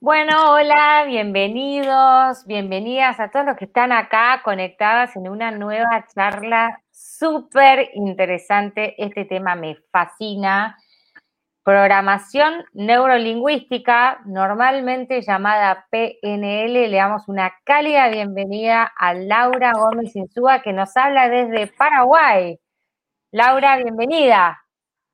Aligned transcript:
Bueno, 0.00 0.52
hola, 0.52 1.06
bienvenidos, 1.08 2.46
bienvenidas 2.46 3.18
a 3.18 3.32
todos 3.32 3.46
los 3.46 3.56
que 3.56 3.64
están 3.64 3.90
acá 3.90 4.42
conectadas 4.44 5.16
en 5.16 5.28
una 5.28 5.50
nueva 5.50 6.06
charla 6.14 6.80
súper 6.92 7.90
interesante. 7.94 8.94
Este 8.96 9.24
tema 9.24 9.56
me 9.56 9.76
fascina. 9.90 10.78
Programación 11.64 12.64
neurolingüística, 12.74 14.20
normalmente 14.24 15.20
llamada 15.20 15.88
PNL, 15.90 16.88
le 16.88 16.96
damos 16.96 17.26
una 17.26 17.52
cálida 17.64 18.08
bienvenida 18.08 18.92
a 18.96 19.14
Laura 19.14 19.72
Gómez 19.72 20.14
Insúa, 20.14 20.62
que 20.62 20.72
nos 20.72 20.96
habla 20.96 21.28
desde 21.28 21.66
Paraguay. 21.76 22.56
Laura, 23.32 23.76
bienvenida. 23.78 24.62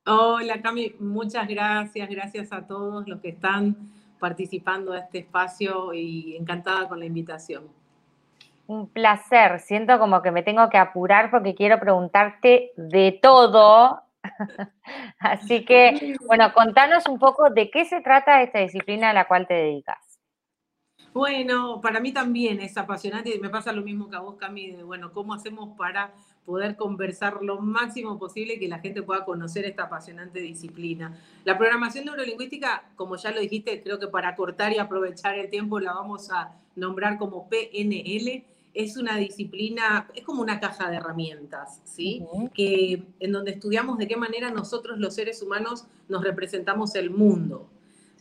Hola, 0.04 0.60
Cami, 0.60 0.94
muchas 1.00 1.48
gracias, 1.48 2.06
gracias 2.10 2.52
a 2.52 2.66
todos 2.66 3.08
los 3.08 3.22
que 3.22 3.30
están 3.30 3.93
participando 4.24 4.92
de 4.92 5.00
este 5.00 5.18
espacio 5.18 5.92
y 5.92 6.34
encantada 6.34 6.88
con 6.88 6.98
la 6.98 7.04
invitación. 7.04 7.64
Un 8.66 8.88
placer, 8.88 9.60
siento 9.60 9.98
como 9.98 10.22
que 10.22 10.30
me 10.30 10.42
tengo 10.42 10.70
que 10.70 10.78
apurar 10.78 11.30
porque 11.30 11.54
quiero 11.54 11.78
preguntarte 11.78 12.72
de 12.78 13.18
todo 13.20 14.00
Así 15.18 15.66
que, 15.66 16.16
bueno, 16.26 16.54
contanos 16.54 17.06
un 17.06 17.18
poco 17.18 17.50
de 17.50 17.70
qué 17.70 17.84
se 17.84 18.00
trata 18.00 18.40
esta 18.40 18.60
disciplina 18.60 19.10
a 19.10 19.12
la 19.12 19.26
cual 19.26 19.46
te 19.46 19.52
dedicas. 19.52 19.98
Bueno, 21.12 21.82
para 21.82 22.00
mí 22.00 22.12
también 22.12 22.62
es 22.62 22.78
apasionante 22.78 23.34
y 23.34 23.38
me 23.38 23.50
pasa 23.50 23.72
lo 23.72 23.82
mismo 23.82 24.08
que 24.08 24.16
a 24.16 24.20
vos, 24.20 24.36
Cami, 24.36 24.70
de, 24.70 24.82
bueno, 24.84 25.12
cómo 25.12 25.34
hacemos 25.34 25.76
para 25.76 26.12
poder 26.44 26.76
conversar 26.76 27.42
lo 27.42 27.60
máximo 27.60 28.18
posible 28.18 28.54
y 28.54 28.58
que 28.58 28.68
la 28.68 28.78
gente 28.78 29.02
pueda 29.02 29.24
conocer 29.24 29.64
esta 29.64 29.84
apasionante 29.84 30.40
disciplina. 30.40 31.18
La 31.44 31.56
programación 31.56 32.04
neurolingüística, 32.04 32.90
como 32.96 33.16
ya 33.16 33.30
lo 33.30 33.40
dijiste, 33.40 33.82
creo 33.82 33.98
que 33.98 34.08
para 34.08 34.36
cortar 34.36 34.72
y 34.72 34.78
aprovechar 34.78 35.38
el 35.38 35.50
tiempo 35.50 35.80
la 35.80 35.94
vamos 35.94 36.30
a 36.30 36.52
nombrar 36.76 37.18
como 37.18 37.48
PNL, 37.48 38.44
es 38.74 38.96
una 38.96 39.16
disciplina, 39.16 40.08
es 40.14 40.24
como 40.24 40.42
una 40.42 40.58
caja 40.58 40.90
de 40.90 40.96
herramientas, 40.96 41.80
¿sí? 41.84 42.24
que, 42.52 43.04
en 43.20 43.32
donde 43.32 43.52
estudiamos 43.52 43.98
de 43.98 44.08
qué 44.08 44.16
manera 44.16 44.50
nosotros 44.50 44.98
los 44.98 45.14
seres 45.14 45.40
humanos 45.42 45.86
nos 46.08 46.24
representamos 46.24 46.96
el 46.96 47.10
mundo. 47.10 47.70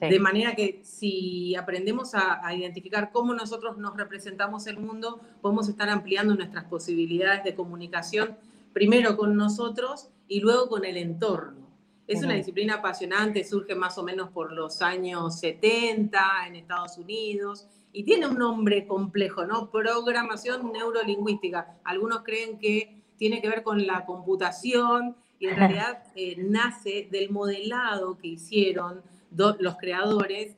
De 0.10 0.20
manera 0.20 0.56
que 0.56 0.82
si 0.84 1.56
aprendemos 1.56 2.16
a, 2.16 2.46
a, 2.46 2.56
identificar 2.56 3.12
cómo 3.12 3.34
nosotros 3.34 3.78
nos 3.78 3.96
representamos 3.96 4.68
el 4.68 4.78
mundo, 4.78 5.20
podemos 5.42 5.70
estar 5.70 5.90
ampliando 5.90 6.36
nuestras 6.36 6.66
posibilidades 6.66 7.44
de 7.44 7.56
comunicación, 7.56 8.38
primero 8.74 9.16
con 9.16 9.36
nosotros 9.36 10.10
y 10.28 10.40
luego 10.40 10.68
con 10.68 10.86
el 10.86 10.98
entorno. 10.98 11.64
Es 12.06 12.22
una 12.22 12.34
disciplina 12.34 12.76
apasionante, 12.76 13.46
surge 13.46 13.76
más 13.76 13.98
o 13.98 14.04
menos 14.04 14.30
por 14.30 14.52
los 14.52 14.82
años 14.82 15.40
70 15.40 16.48
en 16.48 16.56
Estados 16.58 16.98
Unidos 16.98 17.68
y 17.94 18.04
tiene 18.04 18.28
un 18.28 18.38
nombre 18.38 18.86
complejo, 18.86 19.46
¿no? 19.46 19.72
Programación 19.72 20.74
neurolingüística. 20.74 21.78
Algunos 21.86 22.24
creen 22.24 22.60
que 22.60 23.02
tiene 23.18 23.42
que 23.42 23.48
ver 23.48 23.64
con 23.64 23.88
la 23.88 24.06
computación 24.06 25.16
y 25.40 25.48
en 25.48 25.56
realidad 25.56 26.04
eh, 26.16 26.36
nace 26.40 27.08
del 27.10 27.30
modelado 27.30 28.18
que 28.18 28.28
hicieron 28.28 29.02
los 29.36 29.78
creadores. 29.78 30.56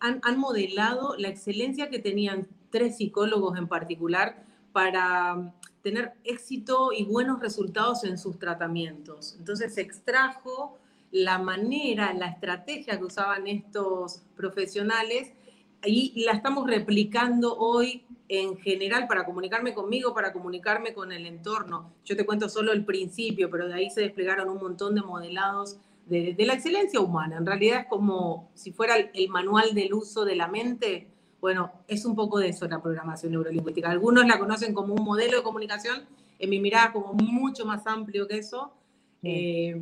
Han, 0.00 0.20
han, 0.22 0.38
modelado 0.38 1.16
la 1.18 1.28
excelencia 1.28 1.90
que 1.90 1.98
tenían 1.98 2.46
tres 2.70 2.96
psicólogos 2.96 3.58
en 3.58 3.68
particular 3.68 4.44
para 4.72 5.34
um, 5.34 5.52
tener 5.82 6.12
éxito 6.24 6.92
y 6.92 7.04
buenos 7.04 7.40
resultados 7.40 8.04
en 8.04 8.18
sus 8.18 8.38
tratamientos. 8.38 9.36
Entonces 9.38 9.74
se 9.74 9.80
extrajo 9.80 10.78
la 11.10 11.38
manera, 11.38 12.12
la 12.14 12.28
estrategia 12.28 12.98
que 12.98 13.04
usaban 13.04 13.46
estos 13.46 14.22
profesionales 14.36 15.32
y 15.84 16.24
la 16.24 16.32
estamos 16.32 16.66
replicando 16.68 17.56
hoy 17.56 18.04
en 18.28 18.58
general 18.58 19.08
para 19.08 19.24
comunicarme 19.24 19.74
conmigo, 19.74 20.14
para 20.14 20.32
comunicarme 20.32 20.94
con 20.94 21.10
el 21.10 21.26
entorno. 21.26 21.92
Yo 22.04 22.16
te 22.16 22.24
cuento 22.24 22.48
solo 22.48 22.72
el 22.72 22.84
principio, 22.84 23.50
pero 23.50 23.66
de 23.66 23.74
ahí 23.74 23.90
se 23.90 24.02
desplegaron 24.02 24.48
un 24.48 24.58
montón 24.58 24.94
de 24.94 25.02
modelados 25.02 25.78
de, 26.10 26.44
la 26.44 26.54
excelencia 26.54 27.00
humana. 27.00 27.36
En 27.36 27.46
realidad 27.46 27.80
es 27.80 27.86
como 27.86 28.50
si 28.54 28.72
fuera 28.72 28.96
el, 28.96 29.28
manual 29.28 29.74
del 29.74 29.94
uso 29.94 30.24
de 30.24 30.34
la 30.34 30.48
mente. 30.48 31.08
Bueno, 31.40 31.72
es 31.86 32.04
un 32.04 32.16
poco 32.16 32.38
de 32.38 32.48
eso 32.48 32.66
la 32.66 32.82
programación 32.82 33.32
neurolingüística. 33.32 33.90
Algunos 33.90 34.26
la 34.26 34.38
conocen 34.38 34.74
como 34.74 34.94
un 34.94 35.04
modelo 35.04 35.38
de 35.38 35.42
comunicación, 35.42 36.04
en 36.38 36.50
mi 36.50 36.58
mirada 36.58 36.92
como 36.92 37.14
mucho 37.14 37.64
más 37.64 37.86
amplio 37.86 38.26
que 38.26 38.38
eso. 38.38 38.74
Eh, 39.22 39.80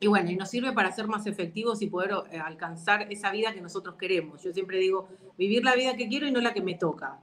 y 0.00 0.06
bueno, 0.06 0.30
y 0.30 0.36
nos 0.36 0.48
sirve 0.48 0.72
para 0.72 0.90
ser 0.90 1.06
más 1.06 1.26
efectivos 1.26 1.82
y 1.82 1.86
poder 1.86 2.12
eh, 2.30 2.38
alcanzar 2.38 3.06
esa 3.12 3.30
vida 3.30 3.52
que 3.52 3.60
nosotros 3.60 3.96
queremos. 3.96 4.42
Yo 4.42 4.52
siempre 4.52 4.78
digo, 4.78 5.08
vivir 5.36 5.64
la 5.64 5.74
vida 5.74 5.96
que 5.96 6.08
quiero 6.08 6.26
y 6.26 6.32
no 6.32 6.40
la 6.40 6.54
que 6.54 6.62
me 6.62 6.74
toca. 6.74 7.18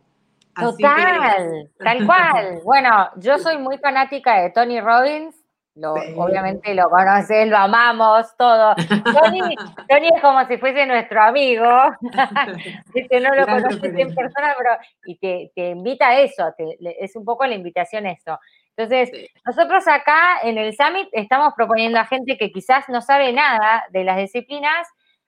Total, 0.56 1.70
tal 1.78 2.06
cual. 2.06 2.62
Bueno, 2.64 3.10
yo 3.18 3.40
soy 3.40 3.58
muy 3.58 3.78
fanática 3.80 4.42
de 4.42 4.52
Tony 4.52 4.80
Robbins. 4.80 5.36
Lo, 5.75 5.94
Obviamente 5.94 6.74
lo 6.74 6.90
conoces, 6.90 7.47
lo 7.47 7.57
amamos, 7.57 8.35
todo. 8.38 8.75
Tony, 8.75 9.56
Tony, 9.90 10.09
es 10.13 10.22
como 10.22 10.46
si 10.46 10.57
fuese 10.57 10.85
nuestro 10.85 11.22
amigo. 11.22 11.66
no 12.02 13.35
lo 13.35 13.46
conoces 13.46 13.84
en 13.84 14.13
persona, 14.13 14.56
pero 14.57 14.72
y 15.06 15.18
te, 15.18 15.52
te 15.56 15.69
invita 15.69 16.09
a 16.09 16.19
eso, 16.19 16.53
es 16.57 17.16
un 17.16 17.24
poco 17.24 17.46
la 17.46 17.56
invitación 17.56 18.07
a 18.07 18.12
eso. 18.12 18.40
Entonces, 18.80 19.30
nosotros 19.46 19.85
acá 19.90 20.40
en 20.41 20.57
el 20.57 20.74
Summit 20.74 21.09
estamos 21.12 21.53
proponiendo 21.53 22.00
a 22.00 22.06
gente 22.06 22.38
que 22.38 22.50
quizás 22.50 22.88
no 22.88 23.01
sabe 23.01 23.34
nada 23.34 23.84
de 23.90 24.06
las 24.06 24.16
disciplinas, 24.18 24.88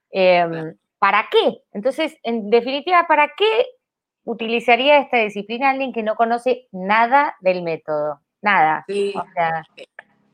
em, 0.09 0.77
¿para 0.99 1.27
qué? 1.29 1.57
Entonces, 1.73 2.17
en 2.23 2.49
definitiva, 2.49 3.05
¿para 3.09 3.33
qué 3.35 3.65
utilizaría 4.23 4.99
esta 4.99 5.17
disciplina 5.17 5.69
alguien 5.69 5.91
que 5.91 6.01
no 6.01 6.15
conoce 6.15 6.67
nada 6.71 7.35
del 7.41 7.61
método? 7.61 8.21
Nada. 8.41 8.85
Sí. 8.87 9.13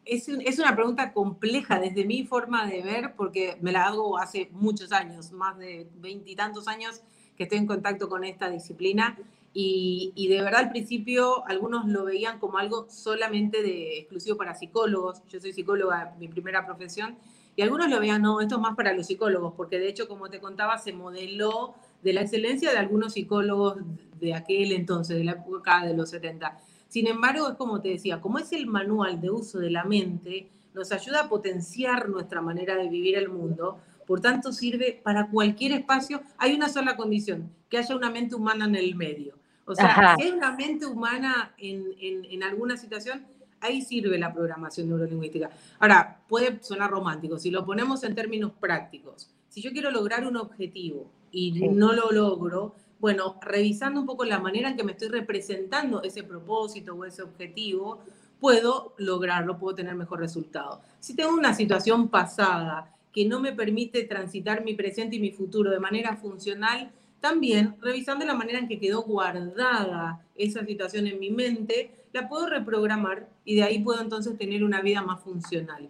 Es, 0.08 0.28
es, 0.28 0.60
una 0.60 0.76
pregunta 0.76 1.14
compleja 1.14 1.80
desde 1.80 2.06
mi 2.06 2.26
forma 2.26 2.66
de 2.66 2.82
ver, 2.82 3.14
porque 3.16 3.58
me 3.62 3.72
la 3.72 3.88
hago 3.88 4.18
hace 4.18 4.50
muchos 4.52 4.92
años, 4.92 5.32
más 5.32 5.58
de 5.58 5.88
veintitantos 6.00 6.68
años 6.68 7.02
que 7.36 7.44
estoy 7.44 7.60
en 7.60 7.68
contacto 7.68 8.10
con 8.10 8.24
esta 8.24 8.50
disciplina. 8.50 9.18
Y, 9.60 10.28
de 10.30 10.42
verdad 10.42 10.66
al 10.66 10.70
principio 10.70 11.44
algunos 11.48 11.88
lo 11.88 12.06
veían 12.06 12.38
como 12.38 12.60
algo 12.60 12.86
solamente 12.92 13.64
de 13.64 13.98
exclusivo 13.98 14.38
para 14.38 14.54
psicólogos. 14.54 15.24
Yo 15.30 15.40
soy 15.40 15.52
psicóloga, 15.52 16.16
mi 16.20 16.28
primera 16.28 16.66
profesión, 16.66 17.18
y 17.56 17.64
algunos 17.64 17.90
lo 17.90 18.00
veían, 18.00 18.22
no, 18.22 18.40
esto 18.40 18.56
es 18.56 18.62
más 18.62 18.76
para 18.76 18.94
los 18.94 19.08
psicólogos, 19.08 19.54
porque 19.58 19.80
de 19.80 19.90
hecho, 19.90 20.08
como 20.08 20.30
te 20.30 20.40
contaba, 20.40 20.78
se 20.78 20.94
modeló 20.94 21.74
de 22.04 22.14
la 22.14 22.22
excelencia 22.22 22.70
de 22.72 22.78
algunos 22.78 23.14
psicólogos 23.14 23.78
de 24.20 24.36
aquel 24.36 24.74
entonces, 24.74 25.18
de 25.18 25.24
la 25.24 25.32
época 25.32 25.84
de 25.84 25.96
los 25.96 26.12
70. 26.12 26.56
Sin 26.88 27.08
embargo, 27.08 27.50
es 27.50 27.56
como 27.56 27.82
te 27.82 27.90
decía, 27.90 28.22
como 28.22 28.40
es 28.40 28.52
el 28.54 28.68
manual 28.68 29.20
de 29.20 29.30
uso 29.30 29.60
de 29.60 29.70
la 29.70 29.84
mente, 29.84 30.50
nos 30.74 30.92
ayuda 30.92 31.22
a 31.22 31.30
potenciar 31.30 32.08
nuestra 32.08 32.42
manera 32.42 32.76
de 32.76 32.88
vivir 32.88 33.18
el 33.18 33.30
mundo, 33.30 33.80
por 34.06 34.22
tanto 34.22 34.54
sirve 34.54 35.00
para 35.04 35.30
cualquier 35.30 35.74
espacio. 35.74 36.22
Hay 36.38 36.54
una 36.54 36.70
sola 36.70 36.96
condición, 36.96 37.52
que 37.70 37.78
haya 37.78 37.96
una 37.96 38.10
mente 38.10 38.36
humana 38.36 38.66
en 38.66 38.76
el 38.76 38.96
medio. 38.96 39.36
O 39.66 39.76
sea, 39.76 40.16
si 40.16 40.24
hay 40.24 40.32
una 40.32 40.56
mente 40.56 40.86
humana 40.86 41.54
en, 41.58 41.84
en, 42.00 42.42
alguna 42.42 42.78
situación, 42.78 43.26
ahí 43.60 43.82
sirve 43.82 44.18
la 44.18 44.34
programación 44.34 44.88
neurolingüística. 44.88 45.50
Ahora, 45.80 46.22
puede 46.30 46.64
sonar 46.64 46.90
romántico, 46.90 47.38
si 47.38 47.52
lo 47.52 47.66
ponemos 47.66 48.04
en 48.06 48.16
términos 48.16 48.54
prácticos, 48.58 49.30
si 49.50 49.62
yo 49.62 49.72
quiero 49.72 49.92
lograr 49.92 50.26
un 50.26 50.38
objetivo 50.38 51.12
y 51.32 51.68
no 51.70 51.92
lo 51.92 52.12
logro, 52.12 52.76
bueno, 53.00 53.38
revisando 53.42 54.00
un 54.00 54.06
poco 54.06 54.26
la 54.26 54.40
manera 54.40 54.70
en 54.70 54.78
que 54.78 54.84
me 54.84 54.94
estoy 54.94 55.10
representando 55.10 56.02
ese 56.04 56.24
propósito 56.24 56.96
o 56.96 57.06
ese 57.06 57.22
objetivo, 57.22 58.00
puedo 58.40 58.94
lograrlo, 58.98 59.58
puedo 59.58 59.76
tener 59.76 59.96
mejor 59.96 60.20
resultado. 60.20 60.82
Si 61.00 61.16
tengo 61.16 61.34
una 61.34 61.54
situación 61.54 62.10
pasada 62.10 62.94
que 63.12 63.26
no 63.26 63.40
me 63.40 63.52
permite 63.52 64.04
transitar 64.04 64.64
mi 64.64 64.74
presente 64.74 65.16
y 65.16 65.20
mi 65.20 65.32
futuro 65.32 65.72
de 65.72 65.80
manera 65.80 66.18
funcional, 66.18 66.92
también, 67.20 67.76
revisando 67.82 68.26
la 68.26 68.36
manera 68.36 68.60
en 68.60 68.68
que 68.68 68.80
quedó 68.80 69.02
guardada 69.02 70.22
esa 70.36 70.64
situación 70.66 71.08
en 71.08 71.20
mi 71.20 71.32
mente, 71.32 71.92
la 72.14 72.30
puedo 72.30 72.48
reprogramar 72.48 73.28
y 73.44 73.56
de 73.56 73.64
ahí 73.64 73.80
puedo 73.80 74.02
entonces 74.02 74.38
tener 74.38 74.64
una 74.64 74.82
vida 74.82 75.02
más 75.02 75.22
funcional. 75.22 75.90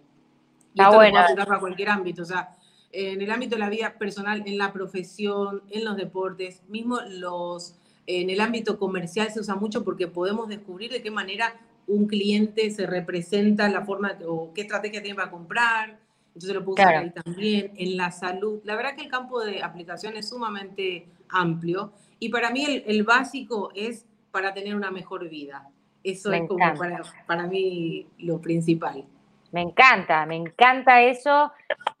Y 0.74 0.80
esto 0.80 0.94
bueno. 0.94 1.20
lo 1.20 1.26
puedo 1.26 1.46
para 1.46 1.60
cualquier 1.60 1.90
ámbito, 1.90 2.22
o 2.22 2.24
sea, 2.24 2.56
en 2.92 3.20
el 3.20 3.30
ámbito 3.30 3.56
de 3.56 3.60
la 3.60 3.68
vida 3.68 3.94
personal, 3.98 4.42
en 4.46 4.58
la 4.58 4.72
profesión, 4.72 5.62
en 5.70 5.84
los 5.84 5.96
deportes, 5.96 6.62
mismo 6.68 6.98
los, 7.08 7.74
en 8.06 8.30
el 8.30 8.40
ámbito 8.40 8.78
comercial 8.78 9.30
se 9.30 9.40
usa 9.40 9.54
mucho 9.54 9.84
porque 9.84 10.06
podemos 10.06 10.48
descubrir 10.48 10.90
de 10.90 11.02
qué 11.02 11.10
manera 11.10 11.54
un 11.86 12.06
cliente 12.06 12.70
se 12.70 12.86
representa, 12.86 13.68
la 13.68 13.84
forma 13.84 14.18
o 14.26 14.52
qué 14.54 14.62
estrategia 14.62 15.02
tiene 15.02 15.16
para 15.16 15.30
comprar, 15.30 15.98
entonces 16.28 16.54
lo 16.54 16.64
puedo 16.64 16.74
usar 16.74 16.94
ahí 16.94 17.10
también, 17.10 17.72
en 17.76 17.96
la 17.96 18.12
salud. 18.12 18.60
La 18.64 18.76
verdad 18.76 18.94
que 18.94 19.02
el 19.02 19.08
campo 19.08 19.40
de 19.40 19.62
aplicación 19.62 20.16
es 20.16 20.28
sumamente 20.28 21.06
amplio 21.28 21.92
y 22.20 22.28
para 22.28 22.50
mí 22.50 22.82
el, 22.86 23.02
básico 23.02 23.70
es 23.74 24.06
para 24.30 24.54
tener 24.54 24.76
una 24.76 24.90
mejor 24.90 25.28
vida. 25.28 25.68
Eso 26.04 26.32
es 26.32 26.46
como 26.46 26.74
para, 26.74 27.02
para, 27.26 27.46
mí 27.46 28.06
lo 28.18 28.40
principal. 28.40 29.04
Me 29.50 29.62
encanta, 29.62 30.26
me 30.26 30.36
encanta 30.36 31.02
eso. 31.02 31.50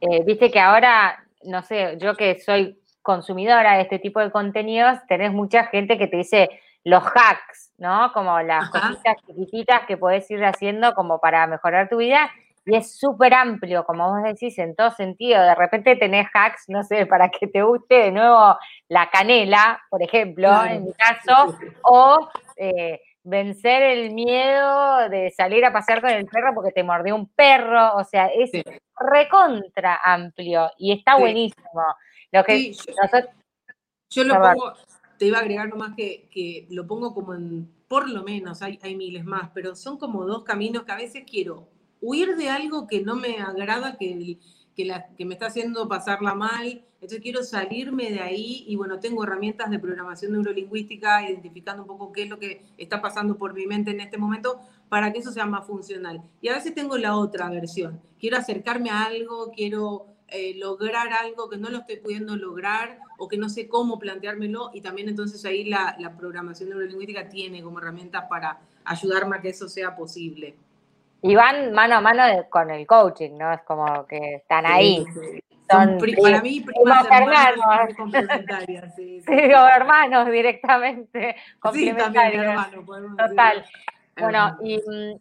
Eh, 0.00 0.22
viste 0.24 0.50
que 0.50 0.60
ahora, 0.60 1.24
no 1.44 1.62
sé, 1.62 1.96
yo 1.98 2.14
que 2.14 2.38
soy 2.40 2.78
consumidora 3.02 3.76
de 3.76 3.82
este 3.82 3.98
tipo 3.98 4.20
de 4.20 4.30
contenidos, 4.30 4.98
tenés 5.08 5.32
mucha 5.32 5.64
gente 5.64 5.98
que 5.98 6.06
te 6.06 6.18
dice 6.18 6.48
los 6.84 7.02
hacks, 7.04 7.72
¿no? 7.78 8.12
Como 8.12 8.40
las 8.40 8.68
cositas 8.70 9.16
chiquititas 9.26 9.82
que 9.86 9.96
podés 9.96 10.30
ir 10.30 10.44
haciendo 10.44 10.94
como 10.94 11.20
para 11.20 11.46
mejorar 11.46 11.88
tu 11.88 11.96
vida. 11.98 12.30
Y 12.66 12.76
es 12.76 12.98
súper 12.98 13.32
amplio, 13.32 13.84
como 13.84 14.10
vos 14.10 14.22
decís, 14.22 14.58
en 14.58 14.76
todo 14.76 14.90
sentido. 14.90 15.42
De 15.42 15.54
repente 15.54 15.96
tenés 15.96 16.26
hacks, 16.34 16.64
no 16.68 16.82
sé, 16.82 17.06
para 17.06 17.30
que 17.30 17.46
te 17.46 17.62
guste 17.62 17.94
de 17.94 18.12
nuevo 18.12 18.58
la 18.88 19.08
canela, 19.10 19.80
por 19.88 20.02
ejemplo, 20.02 20.64
en 20.66 20.84
mi 20.84 20.92
caso, 20.92 21.56
o 21.82 22.28
eh, 22.56 23.00
vencer 23.28 23.82
el 23.82 24.12
miedo 24.12 25.08
de 25.08 25.30
salir 25.36 25.64
a 25.64 25.72
pasear 25.72 26.00
con 26.00 26.10
el 26.10 26.26
perro 26.26 26.54
porque 26.54 26.72
te 26.72 26.82
mordió 26.82 27.14
un 27.14 27.28
perro. 27.28 27.96
O 27.96 28.04
sea, 28.04 28.26
es 28.26 28.50
recontra 28.98 30.00
amplio 30.02 30.70
y 30.78 30.92
está 30.92 31.16
buenísimo. 31.16 31.82
Lo 32.32 32.44
que 32.44 32.72
yo, 34.10 34.24
lo 34.24 34.40
pongo, 34.40 34.72
te 35.18 35.26
iba 35.26 35.38
a 35.38 35.40
agregar 35.40 35.68
nomás 35.68 35.94
que, 35.94 36.28
que 36.30 36.66
lo 36.70 36.86
pongo 36.86 37.14
como 37.14 37.34
en, 37.34 37.70
por 37.88 38.08
lo 38.08 38.22
menos, 38.22 38.62
hay, 38.62 38.78
hay 38.82 38.96
miles 38.96 39.24
más, 39.24 39.50
pero 39.54 39.74
son 39.74 39.98
como 39.98 40.24
dos 40.24 40.44
caminos 40.44 40.84
que 40.84 40.92
a 40.92 40.96
veces 40.96 41.24
quiero 41.28 41.68
huir 42.00 42.36
de 42.36 42.48
algo 42.48 42.86
que 42.86 43.02
no 43.02 43.16
me 43.16 43.38
agrada, 43.38 43.96
que, 43.96 44.38
que, 44.78 44.84
la, 44.84 45.08
que 45.16 45.24
me 45.24 45.34
está 45.34 45.46
haciendo 45.46 45.88
pasarla 45.88 46.34
mal. 46.34 46.84
Entonces 46.94 47.18
quiero 47.20 47.42
salirme 47.42 48.12
de 48.12 48.20
ahí 48.20 48.64
y 48.68 48.76
bueno, 48.76 49.00
tengo 49.00 49.24
herramientas 49.24 49.70
de 49.70 49.80
programación 49.80 50.30
neurolingüística, 50.30 51.28
identificando 51.28 51.82
un 51.82 51.88
poco 51.88 52.12
qué 52.12 52.22
es 52.22 52.28
lo 52.28 52.38
que 52.38 52.62
está 52.78 53.02
pasando 53.02 53.36
por 53.36 53.54
mi 53.54 53.66
mente 53.66 53.90
en 53.90 54.00
este 54.00 54.18
momento 54.18 54.60
para 54.88 55.12
que 55.12 55.18
eso 55.18 55.32
sea 55.32 55.46
más 55.46 55.66
funcional. 55.66 56.22
Y 56.40 56.46
a 56.46 56.54
veces 56.54 56.76
tengo 56.76 56.96
la 56.96 57.16
otra 57.16 57.50
versión. 57.50 58.00
Quiero 58.20 58.36
acercarme 58.36 58.90
a 58.90 59.06
algo, 59.06 59.50
quiero 59.50 60.06
eh, 60.28 60.54
lograr 60.56 61.12
algo 61.12 61.48
que 61.48 61.56
no 61.56 61.70
lo 61.70 61.78
estoy 61.78 61.96
pudiendo 61.96 62.36
lograr 62.36 63.00
o 63.18 63.26
que 63.26 63.36
no 63.36 63.48
sé 63.48 63.66
cómo 63.66 63.98
planteármelo 63.98 64.70
y 64.72 64.80
también 64.80 65.08
entonces 65.08 65.44
ahí 65.44 65.64
la, 65.64 65.96
la 65.98 66.16
programación 66.16 66.68
neurolingüística 66.68 67.28
tiene 67.28 67.64
como 67.64 67.80
herramientas 67.80 68.26
para 68.30 68.60
ayudarme 68.84 69.36
a 69.38 69.40
que 69.40 69.48
eso 69.48 69.68
sea 69.68 69.96
posible. 69.96 70.54
Y 71.22 71.34
van 71.34 71.72
mano 71.72 71.96
a 71.96 72.00
mano 72.00 72.22
con 72.48 72.70
el 72.70 72.86
coaching, 72.86 73.36
¿no? 73.36 73.52
Es 73.52 73.62
como 73.62 74.06
que 74.06 74.36
están 74.36 74.66
ahí. 74.66 75.04
Son, 75.70 75.98
para 76.22 76.40
mí 76.40 76.60
primas 76.60 77.06
hermanos. 77.10 77.96
complementarias. 77.96 78.94
Sí, 78.94 79.20
sí. 79.26 79.32
hermanos 79.32 80.30
directamente. 80.30 81.36
Sí, 81.72 81.92
también 81.92 82.40
hermanos. 82.40 82.84
Total. 83.16 83.64
Bueno, 84.20 84.56
y 84.62 84.78
mm, 84.78 85.20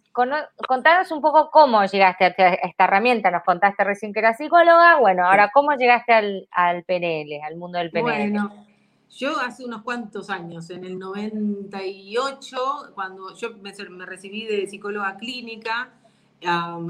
contanos 0.66 1.12
un 1.12 1.22
poco 1.22 1.52
cómo 1.52 1.86
llegaste 1.86 2.26
a 2.26 2.28
esta 2.30 2.84
herramienta. 2.86 3.30
Nos 3.30 3.44
contaste 3.44 3.84
recién 3.84 4.14
que 4.14 4.20
eras 4.20 4.38
psicóloga. 4.38 4.98
Bueno, 4.98 5.26
ahora, 5.26 5.50
¿cómo 5.54 5.74
llegaste 5.76 6.14
al, 6.14 6.48
al 6.52 6.84
PNL, 6.84 7.42
al 7.44 7.58
mundo 7.58 7.78
del 7.78 7.92
PNL? 7.92 8.02
Bueno, 8.02 8.67
yo 9.10 9.40
hace 9.40 9.66
unos 9.66 9.84
cuantos 9.84 10.30
años, 10.30 10.70
en 10.70 10.84
el 10.84 11.00
98, 11.00 12.58
cuando 12.94 13.36
yo 13.36 13.50
me, 13.62 14.06
recibí 14.06 14.46
de 14.46 14.68
psicóloga 14.68 15.18
clínica 15.18 15.94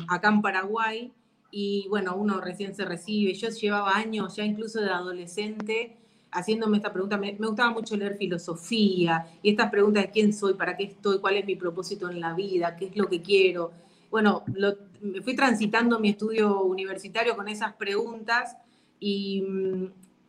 acá 0.07 0.29
en 0.29 0.41
Paraguay, 0.41 1.11
y 1.51 1.87
bueno, 1.89 2.15
uno 2.15 2.41
recién 2.41 2.75
se 2.75 2.85
recibe, 2.85 3.33
yo 3.33 3.49
llevaba 3.49 3.95
años 3.95 4.35
ya 4.35 4.43
incluso 4.43 4.81
de 4.81 4.89
adolescente 4.89 5.97
haciéndome 6.31 6.77
esta 6.77 6.91
pregunta, 6.91 7.17
me, 7.17 7.33
gustaba 7.33 7.71
mucho 7.71 7.95
leer 7.95 8.17
filosofía 8.17 9.27
y 9.41 9.51
estas 9.51 9.71
preguntas 9.71 10.03
de 10.03 10.11
quién 10.11 10.33
soy, 10.33 10.53
para 10.53 10.75
qué 10.75 10.83
estoy, 10.83 11.19
cuál 11.19 11.37
es 11.37 11.45
mi 11.45 11.55
propósito 11.55 12.09
en 12.09 12.19
la 12.19 12.33
vida, 12.33 12.75
qué 12.75 12.85
es 12.87 12.97
lo 12.97 13.07
que 13.07 13.21
quiero. 13.21 13.71
Bueno, 14.11 14.43
me 15.01 15.21
fui 15.21 15.35
transitando 15.35 15.99
mi 15.99 16.09
estudio 16.09 16.61
universitario 16.61 17.35
con 17.35 17.47
esas 17.47 17.73
preguntas 17.73 18.55
y, 18.99 19.41
mm, 19.41 19.85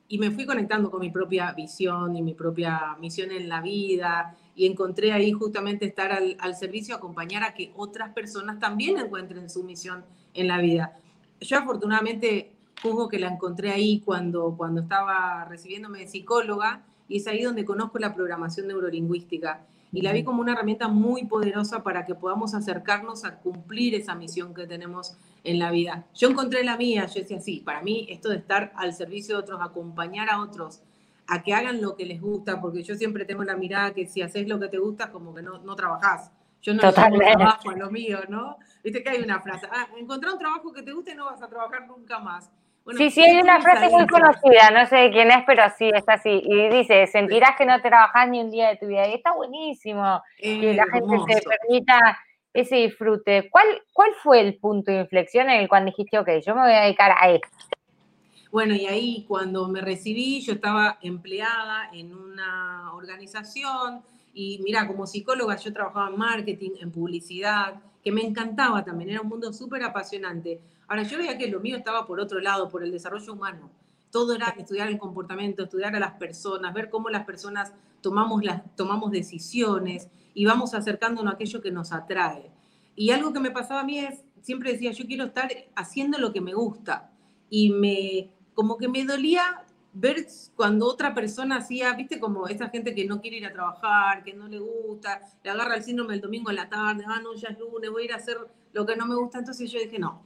y 0.09 0.19
me 0.19 0.31
fui 0.31 0.47
conectando 0.47 0.91
con 0.91 1.01
mi 1.01 1.11
propia 1.11 1.53
visión 1.53 2.17
y 2.17 2.23
mi 2.23 2.33
propia 2.33 2.97
misión 2.99 3.31
en 3.31 3.49
la 3.49 3.61
vida 3.61 4.35
y 4.57 4.67
encontré 4.67 5.13
ahí 5.13 5.33
justamente 5.33 5.85
estar 5.85 6.11
al, 6.13 6.37
al, 6.41 6.57
servicio, 6.57 6.97
acompañar 6.97 7.43
a 7.43 7.55
que 7.55 7.73
otras 7.77 8.13
personas 8.15 8.59
también 8.59 8.99
encuentren 8.99 9.51
su 9.51 9.63
misión 9.63 10.05
en 10.35 10.49
la 10.49 10.59
vida. 10.61 10.97
Yo 11.41 11.59
afortunadamente 11.59 12.53
juzgo 12.83 13.09
que 13.09 13.19
la 13.19 13.29
encontré 13.29 13.71
ahí 13.71 14.01
cuando, 14.01 14.55
cuando 14.57 14.81
estaba 14.81 15.45
recibiéndome 15.45 16.01
de 16.01 16.09
psicóloga 16.09 16.85
y 17.09 17.19
es 17.19 17.27
ahí 17.27 17.43
donde 17.43 17.65
conozco 17.65 17.99
la 17.99 18.15
programación 18.15 18.67
neurolingüística 18.69 19.61
y 19.93 20.03
la 20.03 20.13
vi 20.13 20.23
como 20.23 20.41
una 20.41 20.53
herramienta 20.53 20.89
muy 20.89 21.25
poderosa 21.25 21.83
para 21.83 22.05
que 22.05 22.15
podamos 22.15 22.55
acercarnos 22.55 23.25
a 23.25 23.37
cumplir 23.39 23.95
esa 23.95 24.15
misión 24.15 24.55
que 24.55 24.67
tenemos 24.67 25.17
en 25.45 25.59
la 25.59 25.71
vida. 25.71 26.07
Yo 26.15 26.29
encontré 26.29 26.65
la 26.65 26.77
mía, 26.77 27.07
yo 27.07 27.21
decía, 27.21 27.41
sí, 27.41 27.63
para 27.65 27.83
mí 27.83 28.07
esto 28.11 28.29
de 28.29 28.37
estar 28.37 28.73
al 28.77 28.93
servicio 28.93 29.37
de 29.37 29.43
otros, 29.43 29.61
acompañar 29.63 30.29
a 30.31 30.41
otros, 30.41 30.83
a 31.27 31.43
que 31.43 31.55
hagan 31.55 31.81
lo 31.81 31.97
que 31.97 32.07
les 32.07 32.21
gusta, 32.21 32.61
porque 32.61 32.83
yo 32.83 32.95
siempre 32.97 33.25
tengo 33.25 33.45
la 33.45 33.57
mirada 33.57 33.95
que 33.95 34.07
si 34.07 34.23
haces 34.23 34.49
lo 34.49 34.59
que 34.59 34.69
te 34.69 34.79
gusta, 34.79 35.11
como 35.11 35.35
que 35.35 35.43
no, 35.43 35.59
no 35.59 35.75
trabajás. 35.75 36.31
Yo 36.61 36.75
no 36.75 36.93
trabajo 36.93 37.71
a 37.71 37.77
lo 37.77 37.91
mío, 37.91 38.19
¿no? 38.29 38.57
Viste 38.83 39.03
que 39.03 39.11
hay 39.11 39.23
una 39.23 39.41
frase, 39.41 39.69
ah, 39.71 39.89
encontrar 39.97 40.33
un 40.33 40.39
trabajo 40.39 40.73
que 40.73 40.83
te 40.83 40.93
guste 40.93 41.15
no 41.15 41.27
vas 41.27 41.41
a 41.41 41.49
trabajar 41.49 41.87
nunca 41.87 42.19
más. 42.19 42.51
Sí, 42.97 43.11
sí, 43.11 43.23
hay 43.23 43.41
una 43.41 43.61
frase 43.61 43.89
muy 43.89 44.07
conocida, 44.07 44.71
no 44.73 44.87
sé 44.87 44.97
de 44.97 45.11
quién 45.11 45.31
es, 45.31 45.45
pero 45.47 45.63
sí, 45.77 45.91
es 45.95 46.09
así. 46.09 46.43
Y 46.45 46.69
dice, 46.69 47.07
sentirás 47.07 47.57
que 47.57 47.67
no 47.67 47.81
trabajás 47.81 48.29
ni 48.29 48.41
un 48.41 48.51
día 48.51 48.69
de 48.69 48.77
tu 48.77 48.87
vida. 48.87 49.07
Y 49.09 49.15
está 49.15 49.33
buenísimo 49.33 50.23
que 50.39 50.75
la 50.75 50.87
gente 50.87 51.35
se 51.35 51.43
permita 51.43 52.19
ese 52.53 52.77
disfrute. 52.77 53.49
¿Cuál, 53.51 53.67
¿Cuál 53.93 54.11
fue 54.23 54.41
el 54.41 54.57
punto 54.57 54.91
de 54.91 55.01
inflexión 55.01 55.51
en 55.51 55.61
el 55.61 55.69
cual 55.69 55.85
dijiste, 55.85 56.19
ok, 56.19 56.29
yo 56.45 56.55
me 56.55 56.63
voy 56.63 56.73
a 56.73 56.83
dedicar 56.83 57.15
a 57.19 57.31
esto? 57.31 57.49
Bueno, 58.51 58.75
y 58.75 58.87
ahí 58.87 59.25
cuando 59.29 59.69
me 59.69 59.83
recibí, 59.83 60.41
yo 60.41 60.55
estaba 60.55 60.99
empleada 61.03 61.91
en 61.93 62.15
una 62.15 62.95
organización 62.95 64.03
y 64.39 64.61
mira, 64.63 64.87
como 64.87 65.05
psicóloga 65.05 65.57
yo 65.57 65.73
trabajaba 65.73 66.11
en 66.11 66.17
marketing, 66.17 66.71
en 66.81 66.93
publicidad, 66.93 67.83
que 68.05 68.13
me 68.13 68.23
encantaba 68.23 68.85
también, 68.85 69.11
era 69.11 69.21
un 69.21 69.29
mundo 69.29 69.53
súper 69.53 69.83
apasionante. 69.83 70.61
Ahora, 70.87 71.03
yo 71.03 71.19
veía 71.19 71.37
que 71.37 71.49
lo 71.49 71.59
mío 71.59 71.77
estaba 71.77 72.07
por 72.07 72.21
otro 72.21 72.39
lado, 72.39 72.69
por 72.69 72.85
el 72.85 72.93
desarrollo 72.93 73.33
humano. 73.33 73.69
Todo 74.13 74.37
era 74.37 74.51
estudiar 74.57 74.87
el 74.87 74.97
comportamiento, 74.97 75.65
estudiar 75.65 75.97
a 75.97 75.99
las 75.99 76.13
personas, 76.13 76.73
ver 76.73 76.89
cómo 76.89 77.11
las 77.11 77.25
personas 77.25 77.73
tomamos, 78.01 78.45
las, 78.45 78.63
tomamos 78.77 79.11
decisiones 79.11 80.09
y 80.35 80.45
vamos 80.45 80.73
acercándonos 80.73 81.33
a 81.33 81.35
aquello 81.35 81.61
que 81.61 81.73
nos 81.73 81.91
atrae. 81.91 82.53
Y 82.95 83.11
algo 83.11 83.33
que 83.33 83.41
me 83.41 83.51
pasaba 83.51 83.81
a 83.81 83.85
mí 83.85 83.99
es, 83.99 84.23
siempre 84.41 84.71
decía, 84.71 84.93
yo 84.93 85.05
quiero 85.05 85.25
estar 85.25 85.51
haciendo 85.75 86.17
lo 86.17 86.33
que 86.33 86.41
me 86.41 86.55
gusta. 86.55 87.11
Y 87.51 87.71
me, 87.71 88.31
como 88.55 88.79
que 88.79 88.87
me 88.87 89.05
dolía 89.05 89.65
ver 90.01 90.27
cuando 90.55 90.87
otra 90.87 91.13
persona 91.13 91.57
hacía, 91.57 91.93
viste, 91.95 92.21
como 92.21 92.47
esa 92.47 92.69
gente 92.69 92.95
que 92.95 93.05
no 93.05 93.21
quiere 93.21 93.39
ir 93.39 93.47
a 93.47 93.53
trabajar, 93.53 94.23
que 94.23 94.33
no 94.33 94.47
le 94.47 94.61
gusta, 94.61 95.21
le 95.43 95.51
agarra 95.51 95.75
el 95.75 95.83
síndrome 95.83 96.15
el 96.15 96.21
domingo 96.21 96.51
a 96.51 96.53
la 96.53 96.69
tarde, 96.69 97.05
ah, 97.07 97.21
no, 97.21 97.35
ya 97.35 97.49
es 97.49 97.59
lunes, 97.59 97.91
voy 97.91 98.03
a 98.03 98.05
ir 98.05 98.13
a 98.13 98.17
hacer 98.17 98.39
lo 98.73 98.87
que 98.87 98.97
no 98.97 99.07
me 99.07 99.17
gusta. 99.17 99.39
Entonces 99.39 99.71
yo 99.71 99.81
dije, 99.81 99.99
no, 99.99 100.23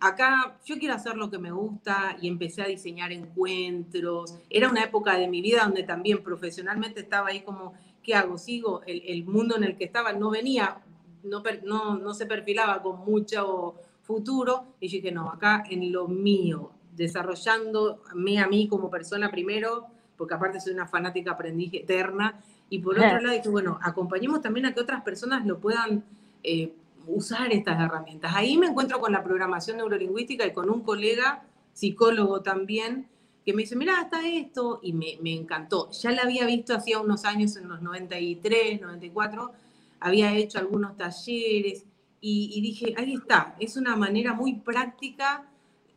acá 0.00 0.56
yo 0.64 0.78
quiero 0.78 0.94
hacer 0.94 1.16
lo 1.16 1.30
que 1.30 1.38
me 1.38 1.52
gusta 1.52 2.16
y 2.20 2.28
empecé 2.28 2.62
a 2.62 2.66
diseñar 2.66 3.12
encuentros. 3.12 4.38
Era 4.48 4.70
una 4.70 4.84
época 4.84 5.18
de 5.18 5.28
mi 5.28 5.42
vida 5.42 5.64
donde 5.64 5.82
también 5.82 6.22
profesionalmente 6.22 7.00
estaba 7.00 7.28
ahí 7.28 7.42
como, 7.42 7.74
¿qué 8.02 8.14
hago? 8.14 8.38
Sigo, 8.38 8.82
el, 8.86 9.02
el 9.06 9.24
mundo 9.24 9.56
en 9.56 9.64
el 9.64 9.76
que 9.76 9.84
estaba 9.84 10.14
no 10.14 10.30
venía, 10.30 10.78
no, 11.24 11.42
no, 11.64 11.98
no 11.98 12.14
se 12.14 12.24
perfilaba 12.24 12.82
con 12.82 13.00
mucho 13.00 13.74
futuro 14.02 14.64
y 14.80 14.88
dije, 14.88 15.12
no, 15.12 15.30
acá 15.30 15.62
en 15.68 15.92
lo 15.92 16.08
mío, 16.08 16.70
desarrollándome 17.00 18.38
a 18.40 18.46
mí 18.46 18.68
como 18.68 18.90
persona 18.90 19.30
primero, 19.30 19.86
porque 20.18 20.34
aparte 20.34 20.60
soy 20.60 20.74
una 20.74 20.86
fanática 20.86 21.32
aprendiz 21.32 21.72
eterna, 21.72 22.38
y 22.68 22.78
por 22.80 22.96
otro 22.96 23.20
lado 23.20 23.34
dije, 23.34 23.48
bueno, 23.48 23.78
acompañemos 23.82 24.42
también 24.42 24.66
a 24.66 24.74
que 24.74 24.80
otras 24.80 25.02
personas 25.02 25.46
lo 25.46 25.58
puedan 25.58 26.04
eh, 26.42 26.74
usar 27.06 27.52
estas 27.52 27.80
herramientas. 27.80 28.32
Ahí 28.36 28.58
me 28.58 28.66
encuentro 28.66 29.00
con 29.00 29.12
la 29.12 29.24
programación 29.24 29.78
neurolingüística 29.78 30.46
y 30.46 30.52
con 30.52 30.68
un 30.68 30.82
colega, 30.82 31.42
psicólogo 31.72 32.42
también, 32.42 33.08
que 33.46 33.54
me 33.54 33.62
dice, 33.62 33.76
mira, 33.76 34.02
está 34.02 34.28
esto, 34.28 34.80
y 34.82 34.92
me, 34.92 35.16
me, 35.22 35.32
encantó. 35.32 35.90
Ya 35.92 36.10
la 36.10 36.22
había 36.22 36.44
visto 36.44 36.74
hacía 36.74 37.00
unos 37.00 37.24
años, 37.24 37.56
en 37.56 37.66
los 37.66 37.80
93, 37.80 38.78
94, 38.78 39.52
había 40.00 40.36
hecho 40.36 40.58
algunos 40.58 40.98
talleres, 40.98 41.86
y, 42.20 42.52
y 42.54 42.60
dije, 42.60 42.94
ahí 42.98 43.14
está, 43.14 43.56
es 43.58 43.78
una 43.78 43.96
manera 43.96 44.34
muy 44.34 44.56
práctica 44.56 45.49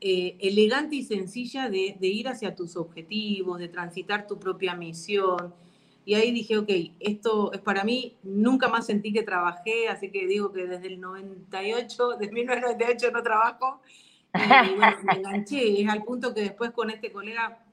eh, 0.06 0.36
elegante 0.42 0.98
y 0.98 1.04
sencilla 1.04 1.70
de, 1.70 1.96
ir 2.02 2.28
hacia 2.28 2.54
tus 2.56 2.76
objetivos, 2.76 3.58
de 3.58 3.70
transitar 3.70 4.28
tu 4.28 4.38
propia 4.38 4.76
misión. 4.76 5.56
Y 6.04 6.16
ahí 6.16 6.32
dije, 6.32 6.58
ok, 6.58 6.70
esto 7.00 7.54
es 7.54 7.62
para 7.62 7.86
mí, 7.86 8.18
nunca 8.22 8.68
más 8.68 8.86
sentí 8.86 9.14
que 9.14 9.24
trabajé, 9.24 9.88
así 9.88 10.12
que 10.12 10.28
digo 10.28 10.52
que 10.52 10.68
desde 10.68 10.88
el 10.88 11.00
98, 11.00 12.18
desde 12.20 12.34
1998 12.34 13.12
no 13.14 13.24
trabajo, 13.24 13.82
y 14.34 14.76
bueno, 14.76 14.98
me 15.04 15.14
enganché, 15.20 15.82
es 15.82 15.88
al 15.88 16.04
punto 16.04 16.34
que 16.34 16.42
después 16.42 16.72
con 16.72 16.90
este 16.90 17.10
colega 17.10 17.64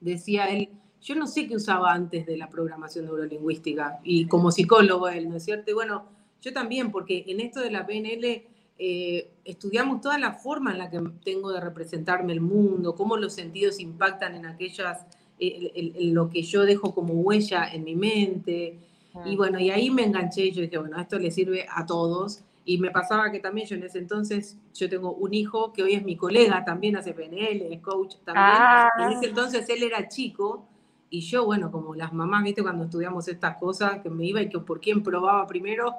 decía 0.00 0.50
él, 0.50 0.68
yo 1.00 1.14
no 1.14 1.26
sé 1.26 1.48
qué 1.48 1.56
usaba 1.56 1.94
antes 1.94 2.26
de 2.26 2.36
la 2.36 2.50
programación 2.50 3.06
neurolingüística, 3.06 4.00
y 4.04 4.26
como 4.26 4.50
psicólogo 4.50 5.08
él, 5.08 5.30
¿no 5.30 5.36
es 5.36 5.44
cierto? 5.46 5.70
Y 5.70 5.74
bueno, 5.74 6.10
yo 6.42 6.52
también, 6.52 6.92
porque 6.92 7.24
en 7.26 7.40
esto 7.40 7.60
de 7.60 7.70
la 7.70 7.86
PNL 7.86 8.52
eh, 8.78 9.30
estudiamos 9.44 10.00
toda 10.00 10.18
la 10.18 10.32
forma 10.32 10.72
en 10.72 10.78
la 10.78 10.90
que 10.90 11.00
tengo 11.24 11.52
de 11.52 11.60
representarme 11.60 12.32
el 12.32 12.40
mundo, 12.40 12.94
cómo 12.94 13.16
los 13.16 13.34
sentidos 13.34 13.80
impactan 13.80 14.34
en 14.34 14.46
aquellas 14.46 15.06
lo 15.38 16.30
que 16.30 16.42
yo 16.42 16.62
dejo 16.62 16.94
como 16.94 17.14
huella 17.14 17.68
en 17.72 17.84
mi 17.84 17.96
mente. 17.96 18.78
Y 19.24 19.36
bueno, 19.36 19.60
y 19.60 19.70
ahí 19.70 19.90
me 19.90 20.04
enganché 20.04 20.46
y 20.46 20.52
yo 20.52 20.62
dije, 20.62 20.78
bueno, 20.78 20.98
esto 21.00 21.18
le 21.18 21.30
sirve 21.30 21.66
a 21.70 21.86
todos. 21.86 22.42
Y 22.64 22.78
me 22.78 22.90
pasaba 22.90 23.30
que 23.30 23.40
también 23.40 23.66
yo 23.66 23.76
en 23.76 23.82
ese 23.82 23.98
entonces, 23.98 24.56
yo 24.74 24.88
tengo 24.88 25.12
un 25.12 25.34
hijo 25.34 25.72
que 25.72 25.82
hoy 25.82 25.94
es 25.94 26.02
mi 26.02 26.16
colega, 26.16 26.64
también 26.64 26.96
hace 26.96 27.12
PNL, 27.12 27.72
es 27.72 27.80
coach 27.80 28.16
también. 28.24 28.46
Ah. 28.48 28.88
En 28.98 29.10
ese 29.10 29.26
entonces 29.26 29.68
él 29.68 29.82
era 29.82 30.08
chico 30.08 30.66
y 31.10 31.20
yo, 31.20 31.44
bueno, 31.44 31.70
como 31.70 31.94
las 31.94 32.12
mamás, 32.12 32.42
viste, 32.42 32.62
cuando 32.62 32.84
estudiamos 32.84 33.28
estas 33.28 33.56
cosas, 33.58 34.00
que 34.00 34.10
me 34.10 34.24
iba 34.24 34.40
y 34.40 34.48
que 34.48 34.58
por 34.58 34.80
quién 34.80 35.02
probaba 35.02 35.46
primero, 35.46 35.94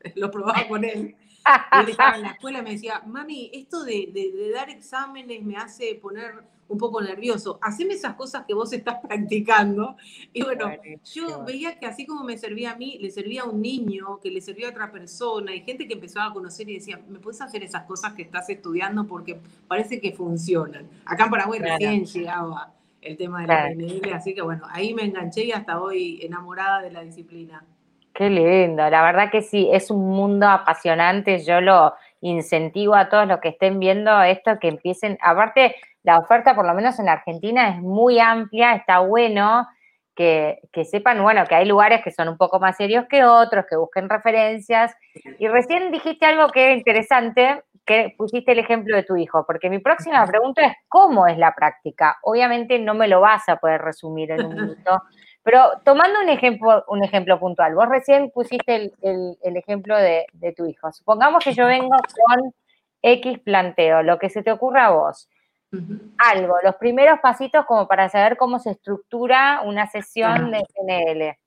lo 0.16 0.30
probaba 0.30 0.66
con 0.66 0.84
él. 0.84 1.14
Él 1.80 1.88
estaba 1.88 2.16
en 2.16 2.22
la 2.22 2.30
escuela 2.30 2.58
y 2.58 2.62
me 2.62 2.70
decía, 2.72 3.02
mami, 3.06 3.50
esto 3.52 3.84
de, 3.84 4.10
de 4.12 4.50
dar 4.50 4.70
exámenes 4.70 5.42
me 5.42 5.56
hace 5.56 5.94
poner 5.94 6.44
un 6.68 6.78
poco 6.78 7.00
nervioso. 7.00 7.58
Haceme 7.62 7.94
esas 7.94 8.14
cosas 8.14 8.44
que 8.46 8.54
vos 8.54 8.72
estás 8.72 8.98
practicando. 9.00 9.96
Y 10.32 10.42
bueno, 10.42 10.70
yo 11.14 11.44
veía 11.44 11.78
que 11.78 11.86
así 11.86 12.06
como 12.06 12.24
me 12.24 12.36
servía 12.38 12.72
a 12.72 12.76
mí, 12.76 12.98
le 13.00 13.10
servía 13.10 13.42
a 13.42 13.44
un 13.44 13.60
niño, 13.60 14.18
que 14.20 14.30
le 14.30 14.40
servía 14.40 14.68
a 14.68 14.70
otra 14.70 14.90
persona, 14.90 15.54
y 15.54 15.62
gente 15.62 15.86
que 15.86 15.94
empezaba 15.94 16.26
a 16.26 16.32
conocer 16.32 16.68
y 16.68 16.74
decía, 16.74 17.00
¿me 17.08 17.18
puedes 17.18 17.40
hacer 17.40 17.62
esas 17.62 17.84
cosas 17.84 18.14
que 18.14 18.22
estás 18.22 18.48
estudiando? 18.48 19.06
Porque 19.06 19.40
parece 19.68 20.00
que 20.00 20.12
funcionan. 20.12 20.88
Acá 21.04 21.24
en 21.24 21.30
Paraguay 21.30 21.60
recién 21.60 22.04
llegaba 22.04 22.72
el 23.00 23.16
tema 23.16 23.42
de 23.42 23.46
la 23.46 23.68
PNL, 23.68 24.12
así 24.14 24.34
que 24.34 24.42
bueno, 24.42 24.64
ahí 24.68 24.92
me 24.92 25.04
enganché 25.04 25.44
y 25.44 25.52
hasta 25.52 25.80
hoy 25.80 26.18
enamorada 26.22 26.82
de 26.82 26.90
la 26.90 27.02
disciplina. 27.02 27.64
Qué 28.16 28.30
lindo, 28.30 28.88
la 28.88 29.02
verdad 29.02 29.30
que 29.30 29.42
sí, 29.42 29.68
es 29.70 29.90
un 29.90 30.08
mundo 30.08 30.48
apasionante, 30.48 31.44
yo 31.44 31.60
lo 31.60 31.94
incentivo 32.22 32.94
a 32.94 33.10
todos 33.10 33.28
los 33.28 33.40
que 33.40 33.50
estén 33.50 33.78
viendo 33.78 34.22
esto, 34.22 34.58
que 34.58 34.68
empiecen, 34.68 35.18
aparte, 35.20 35.76
la 36.02 36.18
oferta, 36.18 36.54
por 36.54 36.66
lo 36.66 36.72
menos 36.72 36.98
en 36.98 37.10
Argentina, 37.10 37.68
es 37.68 37.82
muy 37.82 38.18
amplia, 38.18 38.74
está 38.74 39.00
bueno 39.00 39.68
que, 40.14 40.60
sepan, 40.90 41.22
bueno, 41.22 41.44
que 41.44 41.56
hay 41.56 41.66
lugares 41.66 42.02
que 42.02 42.10
son 42.10 42.28
un 42.28 42.38
poco 42.38 42.58
más 42.58 42.78
serios 42.78 43.04
que 43.06 43.22
otros, 43.22 43.66
que 43.68 43.76
busquen 43.76 44.08
referencias. 44.08 44.94
Y 45.38 45.46
recién 45.48 45.92
dijiste 45.92 46.24
algo 46.24 46.48
que 46.48 46.72
es 46.72 46.78
interesante, 46.78 47.62
que 47.84 48.14
pusiste 48.16 48.52
el 48.52 48.60
ejemplo 48.60 48.96
de 48.96 49.02
tu 49.02 49.16
hijo, 49.16 49.44
porque 49.46 49.68
mi 49.68 49.78
próxima 49.78 50.24
pregunta 50.26 50.64
es, 50.64 50.72
¿cómo 50.88 51.26
es 51.26 51.36
la 51.36 51.54
práctica? 51.54 52.16
Obviamente 52.22 52.78
no 52.78 52.94
me 52.94 53.08
lo 53.08 53.20
vas 53.20 53.46
a 53.50 53.56
poder 53.56 53.82
resumir 53.82 54.30
en 54.30 54.46
un 54.46 54.54
minuto, 54.54 55.02
pero 55.46 55.80
tomando 55.84 56.20
un 56.20 56.28
ejemplo, 56.28 56.84
un 56.88 57.04
ejemplo 57.04 57.38
puntual, 57.38 57.76
vos 57.76 57.88
recién 57.88 58.32
pusiste 58.32 58.92
el, 59.00 59.38
ejemplo 59.42 59.96
de, 59.96 60.26
de, 60.32 60.52
tu 60.52 60.66
hijo. 60.66 60.90
Supongamos 60.90 61.44
que 61.44 61.54
yo 61.54 61.66
vengo 61.66 61.96
con 62.26 62.52
X 63.00 63.38
planteo, 63.38 64.02
lo 64.02 64.18
que 64.18 64.28
se 64.28 64.42
te 64.42 64.50
ocurra 64.50 64.86
a 64.86 64.90
vos 64.90 65.28
algo, 66.18 66.56
los 66.62 66.76
primeros 66.76 67.18
pasitos 67.20 67.64
como 67.66 67.86
para 67.86 68.08
saber 68.08 68.36
cómo 68.36 68.58
se 68.58 68.70
estructura 68.70 69.62
una 69.64 69.86
sesión 69.86 70.50
de 70.50 70.64
PNL. 70.74 71.38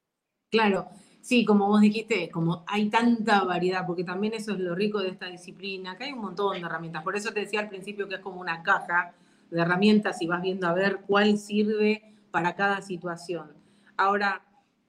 Claro, 0.50 0.88
sí, 1.22 1.46
como 1.46 1.68
vos 1.68 1.82
dijiste, 1.82 2.30
como 2.30 2.64
hay 2.68 2.90
tanta 2.90 3.44
variedad, 3.44 3.86
porque 3.86 4.04
también 4.04 4.34
eso 4.34 4.54
es 4.54 4.60
lo 4.60 4.76
rico 4.76 5.00
de 5.00 5.10
esta 5.10 5.28
disciplina, 5.28 5.98
que 5.98 6.06
hay 6.06 6.12
un 6.12 6.22
montón 6.22 6.60
de 6.60 6.66
herramientas. 6.66 7.04
Por 7.04 7.16
eso 7.16 7.34
te 7.34 7.42
decía 7.42 7.60
al 7.60 7.70
principio 7.70 8.08
que 8.08 8.16
es 8.16 8.22
como 8.22 8.42
una 8.42 8.64
caja 8.64 9.14
de 9.50 9.62
herramientas 9.62 10.22
y 10.22 10.28
vas 10.28 10.42
viendo 10.42 10.68
a 10.68 10.74
ver 10.74 11.00
cuál 11.08 11.38
sirve 11.38 12.04
para 12.32 12.56
cada 12.56 12.82
situación. 12.82 13.52
Ahora, 14.00 14.46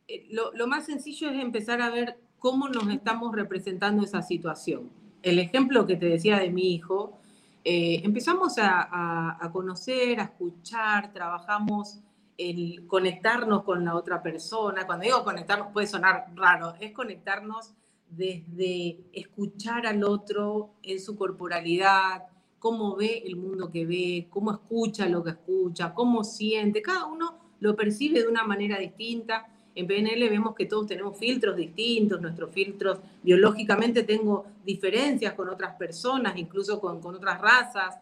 eh, 0.06 0.28
lo, 0.30 0.68
más 0.68 0.86
sencillo 0.86 1.30
es 1.30 1.42
empezar 1.42 1.82
a 1.82 1.90
ver 1.90 2.20
cómo 2.38 2.68
nos 2.68 2.88
estamos 2.90 3.34
representando 3.34 4.04
esa 4.04 4.22
situación. 4.22 4.88
El 5.20 5.40
ejemplo 5.40 5.84
que 5.84 5.96
te 5.96 6.06
decía 6.06 6.38
de 6.38 6.50
mi 6.50 6.72
hijo, 6.72 7.18
eh, 7.64 8.02
empezamos 8.04 8.54
a, 8.58 9.50
conocer, 9.52 10.20
a 10.20 10.22
escuchar, 10.22 11.12
trabajamos 11.12 11.98
el 12.38 12.86
conectarnos 12.86 13.64
con 13.64 13.84
la 13.84 13.96
otra 13.96 14.22
persona. 14.22 14.86
Cuando 14.86 15.06
digo 15.06 15.24
conectarnos 15.24 15.72
puede 15.72 15.88
sonar 15.88 16.26
raro, 16.36 16.74
es 16.78 16.92
conectarnos 16.92 17.72
desde 18.08 19.00
escuchar 19.12 19.88
al 19.88 20.04
otro 20.04 20.74
en 20.84 21.00
su 21.00 21.16
corporalidad, 21.16 22.28
cómo 22.60 22.94
ve 22.94 23.24
el 23.26 23.34
mundo 23.34 23.72
que 23.72 23.84
ve, 23.86 24.28
cómo 24.30 24.52
escucha 24.52 25.08
lo 25.08 25.24
que 25.24 25.30
escucha, 25.30 25.94
cómo 25.94 26.22
siente. 26.22 26.80
Cada 26.80 27.06
uno 27.06 27.39
lo 27.60 27.76
percibe 27.76 28.20
de 28.20 28.28
una 28.28 28.44
manera 28.44 28.78
distinta 28.78 29.46
en 29.74 29.86
PNL 29.86 30.28
vemos 30.28 30.54
que 30.54 30.66
todos 30.66 30.86
tenemos 30.86 31.18
filtros 31.18 31.56
distintos, 31.56 32.20
nuestros 32.20 32.52
filtros 32.52 32.98
biológicamente 33.22 34.02
tengo 34.02 34.46
diferencias 34.64 35.34
con 35.34 35.48
otras 35.48 35.76
personas, 35.76 36.36
incluso 36.36 36.80
con, 36.80 36.98
otras 36.98 37.40
razas. 37.40 37.98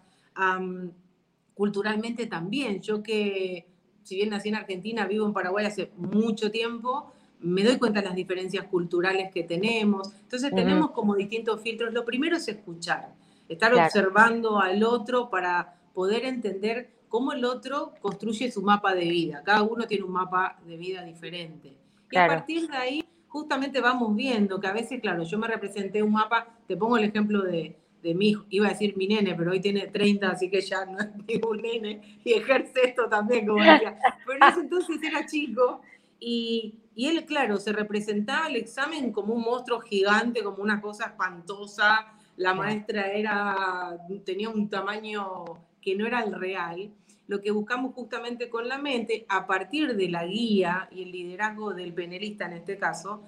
culturalmente 1.55 2.27
también, 2.27 2.81
yo 2.81 3.03
que 3.03 3.67
si 4.03 4.17
bien 4.17 4.31
nací 4.31 4.49
en 4.49 4.55
Argentina, 4.55 5.07
vivo 5.07 5.27
en 5.27 5.33
Paraguay 5.33 5.67
hace 5.67 5.91
mucho 5.97 6.50
tiempo, 6.50 7.12
me 7.41 7.62
doy 7.62 7.77
cuenta 7.77 8.00
de 8.00 8.07
las 8.07 8.17
diferencias 8.17 8.65
culturales 8.67 9.31
que 9.33 9.45
tenemos. 9.45 10.12
Entonces 10.23 10.53
tenemos 10.55 10.93
como 10.93 11.15
distintos 11.15 11.61
filtros. 11.61 11.93
Lo 11.93 12.05
primero 12.05 12.37
es 12.37 12.49
escuchar, 12.49 13.15
estar 13.49 13.75
observando 13.75 14.59
al 14.61 14.83
otro 14.83 15.29
para 15.29 15.78
poder 15.99 16.26
entender 16.26 16.90
cómo 17.09 17.33
el 17.33 17.45
otro 17.45 17.93
construye 18.00 18.52
su 18.52 18.62
mapa 18.62 18.95
de 18.95 19.05
vida. 19.07 19.43
Cada 19.43 19.62
uno 19.62 19.85
tiene 19.85 20.05
un 20.05 20.12
mapa 20.12 20.57
de 20.64 20.76
vida 20.76 21.02
diferente. 21.02 21.76
Y 22.09 22.17
a 22.17 22.28
partir 22.28 22.69
de 22.69 22.76
ahí, 22.76 23.05
justamente 23.26 23.81
vamos 23.81 24.14
viendo 24.14 24.61
que 24.61 24.69
a 24.69 24.73
veces, 24.73 25.00
claro, 25.00 25.25
yo 25.25 25.37
me 25.38 25.49
representé 25.49 26.00
un 26.00 26.12
mapa, 26.12 26.57
te 26.69 26.76
pongo 26.76 26.99
el 26.99 27.02
ejemplo 27.02 27.43
de, 27.43 27.76
mi 28.14 28.28
hijo, 28.28 28.45
iba 28.49 28.69
a 28.69 28.71
decir 28.71 28.97
mi 28.97 29.09
nene, 29.09 29.35
pero 29.35 29.50
hoy 29.50 29.59
tiene 29.59 29.88
30, 29.88 30.31
así 30.31 30.49
que 30.49 30.61
ya 30.61 30.85
no 30.87 31.00
es 31.00 31.09
ningún 31.26 31.62
nene, 31.62 32.21
y 32.25 32.33
ejerce 32.35 32.81
esto 32.85 33.09
también, 33.09 33.45
como 33.45 33.61
decía. 33.61 33.99
Pero 34.25 34.38
en 34.38 34.52
ese 34.52 34.61
entonces 34.61 35.02
era 35.02 35.26
chico, 35.26 35.81
y, 36.21 36.76
y 36.95 37.09
él, 37.09 37.25
claro, 37.25 37.57
se 37.57 37.73
representaba 37.73 38.47
el 38.47 38.55
examen 38.55 39.11
como 39.11 39.35
un 39.35 39.43
monstruo 39.43 39.81
gigante, 39.81 40.45
como 40.45 40.62
una 40.62 40.81
cosa 40.81 41.07
espantosa. 41.07 42.07
La 42.37 42.55
maestra 42.55 43.11
era, 43.11 43.99
tenía 44.25 44.49
un 44.49 44.71
tamaño 44.71 45.67
que 45.81 45.95
no 45.97 46.07
era 46.07 46.21
el 46.21 46.33
real, 46.35 46.91
lo 47.29 47.41
que 47.41 47.51
buscamos 47.51 47.95
justamente 47.95 48.49
con 48.49 48.69
la 48.69 48.79
mente, 48.79 49.27
a 49.29 49.47
partir 49.47 49.95
de 49.97 50.09
la 50.09 50.25
guía 50.25 50.89
y 50.91 51.03
el 51.03 51.13
liderazgo 51.13 51.75
del 51.75 51.93
penelista 51.93 52.47
en 52.47 52.55
este 52.55 52.79
caso, 52.79 53.23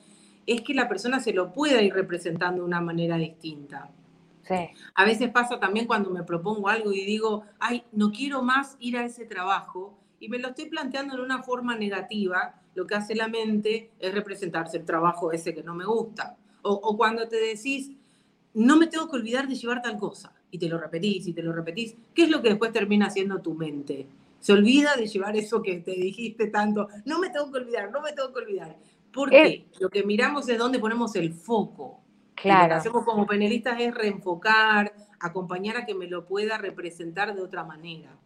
es 0.47 0.63
que 0.63 0.75
la 0.75 0.89
persona 0.89 1.21
se 1.21 1.33
lo 1.33 1.53
pueda 1.53 1.83
ir 1.83 1.93
representando 1.93 2.63
de 2.63 2.67
una 2.67 2.81
manera 2.81 3.17
distinta. 3.17 3.91
A 4.95 5.05
veces 5.05 5.31
pasa 5.31 5.61
también 5.61 5.87
cuando 5.87 6.11
me 6.11 6.25
propongo 6.25 6.69
algo 6.69 6.93
y 6.93 7.05
digo, 7.05 7.45
ay, 7.61 7.85
no 7.93 8.11
quiero 8.11 8.43
más 8.43 8.77
ir 8.81 8.97
a 8.97 9.05
ese 9.05 9.25
trabajo, 9.25 9.97
y 10.19 10.29
me 10.29 10.39
lo 10.39 10.49
estoy 10.49 10.67
planteando 10.67 11.15
en 11.15 11.21
una 11.21 11.43
forma 11.43 11.77
negativa, 11.77 12.61
lo 12.75 12.87
que 12.87 12.95
hace 12.95 13.15
la 13.15 13.29
mente 13.29 13.91
es 13.99 14.13
representarse 14.13 14.79
el 14.79 14.85
trabajo 14.85 15.31
ese 15.31 15.55
que 15.55 15.63
no 15.63 15.75
me 15.75 15.85
gusta. 15.85 16.37
O, 16.63 16.73
o 16.73 16.97
cuando 16.97 17.29
te 17.29 17.37
decís, 17.37 17.93
no 18.53 18.77
me 18.77 18.87
tengo 18.87 19.09
que 19.09 19.17
olvidar 19.17 19.47
de 19.47 19.55
llevar 19.55 19.83
tal 19.83 19.99
cosa 19.99 20.33
y 20.51 20.59
te 20.59 20.69
lo 20.69 20.79
repetís 20.79 21.27
y 21.27 21.33
te 21.33 21.43
lo 21.43 21.53
repetís, 21.53 21.97
¿qué 22.15 22.25
es 22.25 22.31
lo 22.31 22.43
que 22.43 22.51
después 22.51 22.73
termina 22.73 23.07
haciendo 23.07 23.41
tu 23.41 23.55
mente? 23.55 24.07
Se 24.39 24.53
olvida 24.53 24.97
de 24.97 25.07
llevar 25.07 25.37
eso 25.37 25.63
que 25.63 25.81
te 25.81 25.93
dijiste 25.93 26.47
tanto, 26.47 26.89
no 27.05 27.19
me 27.19 27.31
tengo 27.31 27.51
que 27.53 27.59
olvidar, 27.59 27.91
no 27.91 28.01
me 28.01 28.13
tengo 28.13 28.33
que 28.33 28.41
olvidar. 28.41 28.77
Porque 29.13 29.43
eh, 29.43 29.67
lo 29.81 29.89
que 29.91 30.03
miramos 30.05 30.49
es 30.49 30.59
dónde 30.59 30.79
ponemos 30.79 31.15
el 31.17 31.33
foco. 31.33 32.01
Claro. 32.35 32.63
lo 32.63 32.69
que 32.69 32.75
hacemos 32.75 33.05
como 33.05 33.27
panelistas 33.27 33.79
es 33.81 33.95
reenfocar, 33.95 34.95
acompañar 35.21 35.77
a 35.77 35.85
que 35.85 35.95
me 35.95 36.07
lo 36.07 36.25
pueda 36.25 36.57
representar 36.57 37.35
de 37.35 37.43
otra 37.43 37.65
manera. 37.65 38.17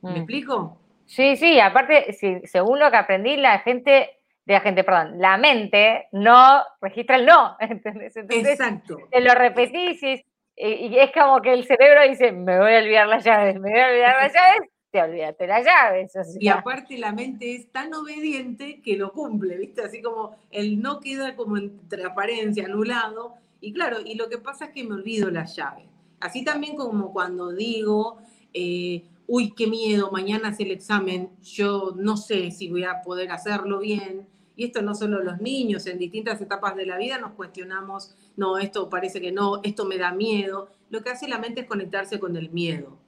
¿Me 0.00 0.12
mm. 0.12 0.16
explico? 0.16 0.78
Sí, 1.06 1.36
sí, 1.36 1.58
aparte, 1.58 2.12
según 2.44 2.78
lo 2.78 2.90
que 2.90 2.96
aprendí, 2.96 3.36
la 3.36 3.58
gente, 3.60 4.10
de 4.44 4.52
la 4.52 4.60
gente, 4.60 4.84
perdón, 4.84 5.18
la 5.18 5.38
mente 5.38 6.06
no 6.12 6.62
registra 6.80 7.16
el 7.16 7.26
no, 7.26 7.56
¿entendés? 7.60 8.14
Exacto. 8.16 8.98
Te 9.10 9.20
lo 9.20 9.34
repetís 9.34 10.02
y 10.02 10.24
y 10.60 10.98
es 10.98 11.12
como 11.12 11.40
que 11.40 11.52
el 11.52 11.64
cerebro 11.64 12.08
dice, 12.08 12.32
me 12.32 12.58
voy 12.58 12.74
a 12.74 12.78
olvidar 12.78 13.06
las 13.06 13.24
llaves, 13.24 13.54
me 13.60 13.70
voy 13.70 13.80
a 13.80 13.88
olvidar 13.88 14.16
las 14.22 14.32
llaves, 14.34 14.70
te 14.90 15.02
olvidaste 15.02 15.46
las 15.46 15.64
llaves. 15.64 16.12
Y 16.40 16.48
aparte 16.48 16.98
la 16.98 17.12
mente 17.12 17.54
es 17.54 17.70
tan 17.70 17.94
obediente 17.94 18.80
que 18.82 18.96
lo 18.96 19.12
cumple, 19.12 19.56
¿viste? 19.56 19.82
Así 19.82 20.02
como 20.02 20.36
el 20.50 20.80
no 20.80 21.00
queda 21.00 21.36
como 21.36 21.56
en 21.56 21.88
transparencia, 21.88 22.64
anulado. 22.64 23.34
Y 23.60 23.72
claro, 23.72 23.98
y 24.04 24.14
lo 24.14 24.28
que 24.28 24.38
pasa 24.38 24.66
es 24.66 24.70
que 24.72 24.84
me 24.84 24.94
olvido 24.94 25.30
las 25.30 25.54
llaves. 25.54 25.84
Así 26.20 26.44
también 26.44 26.76
como 26.76 27.12
cuando 27.12 27.52
digo, 27.52 28.18
eh, 28.52 29.04
uy, 29.26 29.52
qué 29.52 29.66
miedo, 29.66 30.10
mañana 30.10 30.48
es 30.48 30.60
el 30.60 30.72
examen, 30.72 31.30
yo 31.42 31.92
no 31.96 32.16
sé 32.16 32.50
si 32.50 32.68
voy 32.68 32.84
a 32.84 33.02
poder 33.02 33.30
hacerlo 33.30 33.78
bien 33.78 34.26
y 34.58 34.64
esto 34.64 34.82
no 34.82 34.96
solo 34.96 35.22
los 35.22 35.40
niños, 35.40 35.86
en 35.86 35.98
distintas 35.98 36.40
etapas 36.40 36.74
de 36.74 36.84
la 36.84 36.98
vida 36.98 37.16
nos 37.18 37.34
cuestionamos, 37.34 38.12
no, 38.36 38.58
esto 38.58 38.90
parece 38.90 39.20
que 39.20 39.30
no, 39.30 39.60
esto 39.62 39.84
me 39.84 39.98
da 39.98 40.10
miedo. 40.10 40.68
Lo 40.90 41.00
que 41.00 41.10
hace 41.10 41.28
la 41.28 41.38
mente 41.38 41.60
es 41.60 41.68
conectarse 41.68 42.18
con 42.18 42.36
el 42.36 42.50
miedo. 42.50 42.98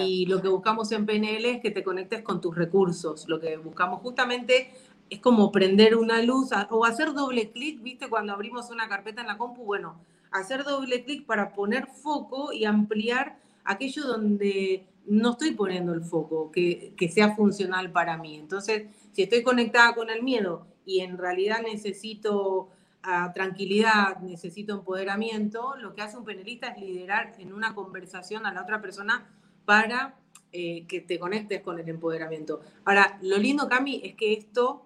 Y 0.00 0.26
lo 0.26 0.42
que 0.42 0.48
buscamos 0.48 0.90
en 0.90 1.06
PNL 1.06 1.44
es 1.44 1.60
que 1.60 1.70
te 1.70 1.84
conectes 1.84 2.22
con 2.22 2.40
tus 2.40 2.56
recursos. 2.56 3.28
Lo 3.28 3.38
que 3.38 3.58
buscamos 3.58 4.00
justamente 4.00 4.72
es 5.08 5.20
como 5.20 5.52
prender 5.52 5.94
una 5.96 6.20
luz 6.20 6.50
o 6.70 6.84
hacer 6.84 7.14
doble 7.14 7.52
clic, 7.52 7.80
¿viste? 7.80 8.08
Cuando 8.08 8.32
abrimos 8.32 8.68
una 8.70 8.88
carpeta 8.88 9.20
en 9.20 9.28
la 9.28 9.38
compu, 9.38 9.62
bueno, 9.62 10.00
hacer 10.32 10.64
doble 10.64 11.04
clic 11.04 11.26
para 11.26 11.52
poner 11.52 11.86
foco 11.86 12.52
y 12.52 12.64
ampliar 12.64 13.38
aquello 13.62 14.04
donde 14.04 14.84
no 15.06 15.30
estoy 15.30 15.52
poniendo 15.52 15.94
el 15.94 16.02
foco 16.02 16.50
que, 16.50 16.92
que 16.96 17.08
sea 17.08 17.36
funcional 17.36 17.92
para 17.92 18.16
mí. 18.16 18.36
Entonces, 18.36 18.88
si 19.12 19.22
estoy 19.22 19.44
conectada 19.44 19.94
con 19.94 20.10
el 20.10 20.24
miedo 20.24 20.71
y 20.84 21.00
en 21.00 21.18
realidad 21.18 21.60
necesito 21.62 22.70
ah, 23.02 23.32
tranquilidad, 23.34 24.18
necesito 24.20 24.74
empoderamiento, 24.74 25.76
lo 25.76 25.94
que 25.94 26.02
hace 26.02 26.16
un 26.16 26.24
penelista 26.24 26.68
es 26.68 26.80
liderar 26.80 27.34
en 27.38 27.52
una 27.52 27.74
conversación 27.74 28.46
a 28.46 28.52
la 28.52 28.62
otra 28.62 28.80
persona 28.80 29.26
para 29.64 30.16
eh, 30.52 30.84
que 30.86 31.00
te 31.00 31.18
conectes 31.18 31.62
con 31.62 31.78
el 31.78 31.88
empoderamiento. 31.88 32.60
Ahora, 32.84 33.18
lo 33.22 33.38
lindo, 33.38 33.68
Cami, 33.68 34.02
es 34.04 34.14
que 34.14 34.34
esto, 34.34 34.84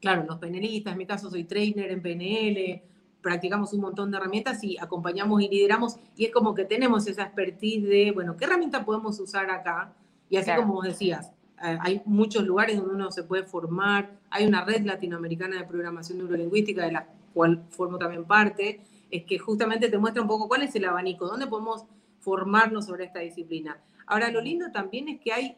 claro, 0.00 0.24
los 0.24 0.38
penelistas, 0.38 0.92
en 0.92 0.98
mi 0.98 1.06
caso 1.06 1.30
soy 1.30 1.44
trainer 1.44 1.90
en 1.90 2.02
PNL, 2.02 2.82
practicamos 3.22 3.72
un 3.72 3.80
montón 3.80 4.10
de 4.10 4.18
herramientas 4.18 4.62
y 4.64 4.76
acompañamos 4.76 5.40
y 5.40 5.48
lideramos, 5.48 5.96
y 6.16 6.26
es 6.26 6.32
como 6.32 6.54
que 6.54 6.64
tenemos 6.64 7.06
esa 7.06 7.22
expertise 7.22 7.84
de, 7.84 8.10
bueno, 8.10 8.36
¿qué 8.36 8.44
herramienta 8.44 8.84
podemos 8.84 9.18
usar 9.20 9.50
acá? 9.50 9.94
Y 10.28 10.36
así 10.36 10.50
como 10.56 10.74
vos 10.74 10.84
decías, 10.84 11.32
hay 11.62 12.02
muchos 12.04 12.44
lugares 12.44 12.76
donde 12.76 12.94
uno 12.94 13.10
se 13.10 13.22
puede 13.22 13.44
formar, 13.44 14.18
hay 14.30 14.46
una 14.46 14.64
red 14.64 14.84
latinoamericana 14.84 15.58
de 15.58 15.64
programación 15.64 16.18
neurolingüística 16.18 16.84
de 16.84 16.92
la 16.92 17.06
cual 17.32 17.64
formo 17.70 17.98
también 17.98 18.24
parte, 18.24 18.80
es 19.10 19.24
que 19.24 19.38
justamente 19.38 19.88
te 19.88 19.98
muestra 19.98 20.22
un 20.22 20.28
poco 20.28 20.48
cuál 20.48 20.62
es 20.62 20.74
el 20.74 20.84
abanico, 20.84 21.26
dónde 21.26 21.46
podemos 21.46 21.84
formarnos 22.20 22.86
sobre 22.86 23.04
esta 23.04 23.20
disciplina. 23.20 23.80
Ahora, 24.06 24.30
lo 24.30 24.40
lindo 24.40 24.70
también 24.72 25.08
es 25.08 25.20
que 25.20 25.32
hay 25.32 25.56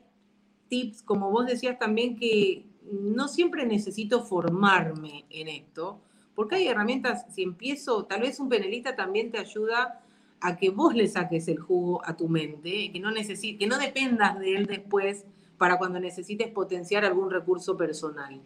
tips, 0.68 1.02
como 1.02 1.30
vos 1.30 1.46
decías 1.46 1.78
también, 1.78 2.16
que 2.16 2.66
no 2.90 3.28
siempre 3.28 3.64
necesito 3.64 4.24
formarme 4.24 5.24
en 5.30 5.48
esto, 5.48 6.00
porque 6.34 6.56
hay 6.56 6.68
herramientas, 6.68 7.26
si 7.32 7.42
empiezo, 7.42 8.04
tal 8.04 8.22
vez 8.22 8.40
un 8.40 8.48
penelista 8.48 8.96
también 8.96 9.30
te 9.30 9.38
ayuda 9.38 10.00
a 10.40 10.56
que 10.56 10.70
vos 10.70 10.94
le 10.94 11.08
saques 11.08 11.48
el 11.48 11.58
jugo 11.58 12.02
a 12.04 12.16
tu 12.16 12.28
mente, 12.28 12.90
que 12.92 13.00
no, 13.00 13.10
que 13.14 13.66
no 13.66 13.78
dependas 13.78 14.38
de 14.38 14.56
él 14.56 14.66
después 14.66 15.24
para 15.58 15.78
cuando 15.78 16.00
necesites 16.00 16.48
potenciar 16.48 17.04
algún 17.04 17.30
recurso 17.30 17.76
personal. 17.76 18.40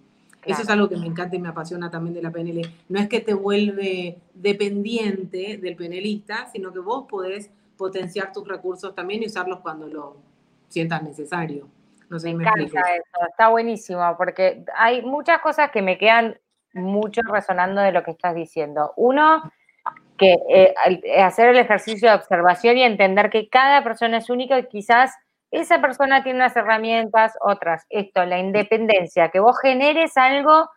Eso 0.45 0.62
es 0.62 0.71
algo 0.71 0.88
que 0.88 0.97
me 0.97 1.07
encanta 1.07 1.37
y 1.37 1.41
me 1.41 1.49
apasiona 1.49 1.91
también 1.91 2.15
de 2.15 2.23
la 2.23 2.31
PNL. 2.31 2.62
No 2.88 2.99
es 2.99 3.09
que 3.09 3.21
te 3.21 3.35
vuelve 3.35 4.19
dependiente 4.35 5.59
del 5.59 5.77
penelista, 5.77 6.49
sino 6.53 6.73
que 6.73 6.79
vos 6.79 7.07
podés 7.09 7.50
potenciar 7.77 8.33
tus 8.33 8.47
recursos 8.47 8.95
también 8.95 9.23
y 9.23 9.27
usarlos 9.27 9.61
cuando 9.61 9.88
lo 9.88 10.17
sientas 10.69 11.03
necesario. 11.03 11.69
No 12.09 12.19
sé 12.19 12.29
me, 12.29 12.45
me 12.45 12.45
encanta 12.45 12.81
eso, 12.95 13.27
está 13.29 13.49
buenísimo, 13.49 14.17
porque 14.17 14.65
hay 14.75 15.03
muchas 15.03 15.41
cosas 15.41 15.71
que 15.71 15.83
me 15.83 15.99
quedan 15.99 16.38
mucho 16.73 17.21
resonando 17.23 17.83
de 17.83 17.93
lo 17.93 18.03
que 18.03 18.12
estás 18.12 18.35
diciendo. 18.35 18.93
Uno, 18.97 19.43
que 20.17 20.37
eh, 20.49 20.75
hacer 21.23 21.49
el 21.50 21.57
ejercicio 21.57 22.09
de 22.09 22.17
observación 22.17 22.77
y 22.77 22.83
entender 22.83 23.31
que 23.31 23.49
cada 23.49 23.83
persona 23.85 24.19
es 24.19 24.31
única 24.31 24.59
y 24.59 24.67
quizás 24.67 25.15
esa 25.50 25.81
persona 25.81 26.23
tiene 26.23 26.38
unas 26.38 26.57
herramientas, 26.57 27.35
otras. 27.40 27.87
Esto, 27.88 28.25
la 28.25 28.38
independencia, 28.38 29.31
que 29.31 29.40
vos 29.40 29.59
generes 29.61 30.17
algo 30.17 30.69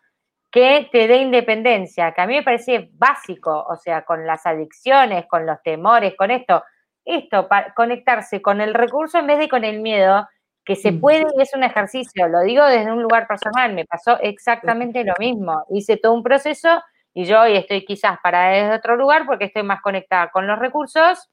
que 0.51 0.89
te 0.91 1.07
dé 1.07 1.17
independencia, 1.17 2.11
que 2.13 2.21
a 2.21 2.27
mí 2.27 2.35
me 2.35 2.43
parece 2.43 2.89
básico, 2.93 3.65
o 3.67 3.75
sea, 3.77 4.03
con 4.03 4.25
las 4.27 4.45
adicciones, 4.45 5.25
con 5.27 5.45
los 5.45 5.61
temores, 5.63 6.15
con 6.17 6.31
esto. 6.31 6.63
Esto, 7.05 7.47
para 7.47 7.73
conectarse 7.73 8.41
con 8.41 8.61
el 8.61 8.73
recurso 8.73 9.17
en 9.17 9.27
vez 9.27 9.39
de 9.39 9.49
con 9.49 9.63
el 9.63 9.81
miedo, 9.81 10.27
que 10.63 10.75
se 10.75 10.91
mm. 10.91 10.99
puede 10.99 11.25
y 11.37 11.41
es 11.41 11.53
un 11.55 11.63
ejercicio, 11.63 12.27
lo 12.27 12.41
digo 12.41 12.63
desde 12.65 12.91
un 12.91 13.01
lugar 13.01 13.27
personal, 13.27 13.73
me 13.73 13.85
pasó 13.85 14.19
exactamente 14.19 15.03
lo 15.03 15.13
mismo. 15.17 15.65
Hice 15.69 15.97
todo 15.97 16.13
un 16.13 16.21
proceso 16.21 16.81
y 17.13 17.25
yo 17.25 17.41
hoy 17.41 17.55
estoy 17.57 17.83
quizás 17.85 18.19
para 18.21 18.49
desde 18.49 18.75
otro 18.75 18.95
lugar 18.95 19.25
porque 19.25 19.45
estoy 19.45 19.63
más 19.63 19.81
conectada 19.81 20.29
con 20.29 20.47
los 20.47 20.59
recursos 20.59 21.29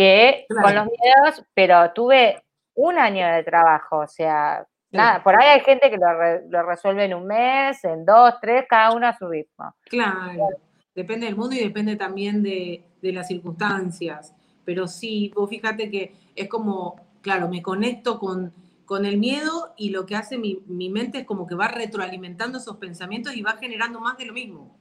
que 0.00 0.46
con 0.48 0.74
los 0.74 0.86
videos, 0.86 1.44
pero 1.52 1.92
tuve 1.92 2.42
un 2.74 2.98
año 2.98 3.26
de 3.34 3.44
trabajo, 3.44 3.98
o 3.98 4.08
sea, 4.08 4.66
nada, 4.90 5.22
por 5.22 5.38
ahí 5.38 5.48
hay 5.48 5.60
gente 5.60 5.90
que 5.90 5.98
lo, 5.98 6.62
resuelve 6.62 7.04
en 7.04 7.12
un 7.12 7.26
mes, 7.26 7.84
en 7.84 8.06
dos, 8.06 8.32
tres, 8.40 8.64
cada 8.66 8.94
uno 8.94 9.06
a 9.06 9.18
su 9.18 9.28
ritmo. 9.28 9.74
Claro, 9.82 10.48
depende 10.94 11.26
del 11.26 11.36
mundo 11.36 11.54
y 11.54 11.58
depende 11.58 11.96
también 11.96 12.42
de, 12.42 12.82
las 13.02 13.28
circunstancias, 13.28 14.34
pero 14.64 14.88
sí, 14.88 15.30
vos 15.34 15.50
fíjate 15.50 15.90
que 15.90 16.14
es 16.34 16.48
como, 16.48 16.96
claro, 17.20 17.50
me 17.50 17.60
conecto 17.60 18.18
con, 18.18 18.54
con 18.86 19.04
el 19.04 19.18
miedo 19.18 19.74
y 19.76 19.90
lo 19.90 20.06
que 20.06 20.16
hace 20.16 20.38
mi, 20.38 20.62
mi 20.66 20.88
mente 20.88 21.18
es 21.18 21.24
como 21.26 21.46
que 21.46 21.54
va 21.54 21.68
retroalimentando 21.68 22.56
esos 22.56 22.78
pensamientos 22.78 23.36
y 23.36 23.42
va 23.42 23.58
generando 23.58 24.00
más 24.00 24.16
de 24.16 24.24
lo 24.24 24.32
mismo. 24.32 24.80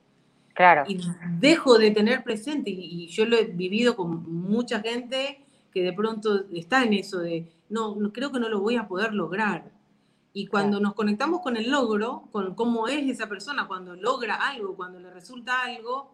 Y 0.88 1.00
dejo 1.40 1.78
de 1.78 1.92
tener 1.92 2.22
presente, 2.24 2.70
y, 2.70 3.08
yo 3.08 3.26
lo 3.26 3.38
he 3.38 3.46
vivido 3.46 3.96
con 3.96 4.30
mucha 4.30 4.82
gente 4.82 5.46
que 5.72 5.82
de 5.82 5.94
pronto 5.94 6.46
está 6.52 6.84
en 6.84 6.94
eso 6.94 7.20
de, 7.20 7.50
no, 7.70 7.96
creo 8.12 8.32
que 8.32 8.42
no 8.42 8.50
lo 8.50 8.60
voy 8.60 8.76
a 8.76 8.88
poder 8.88 9.14
lograr. 9.14 9.72
Y 10.34 10.48
cuando 10.48 10.82
nos 10.82 10.96
conectamos 10.96 11.42
con 11.42 11.56
el 11.56 11.72
logro, 11.72 12.24
con 12.32 12.56
cómo 12.56 12.90
es 12.90 13.10
esa 13.10 13.30
persona, 13.30 13.68
cuando 13.68 13.96
logra 13.96 14.36
algo, 14.36 14.76
cuando 14.76 15.00
le 15.00 15.10
resulta 15.12 15.62
algo, 15.62 16.12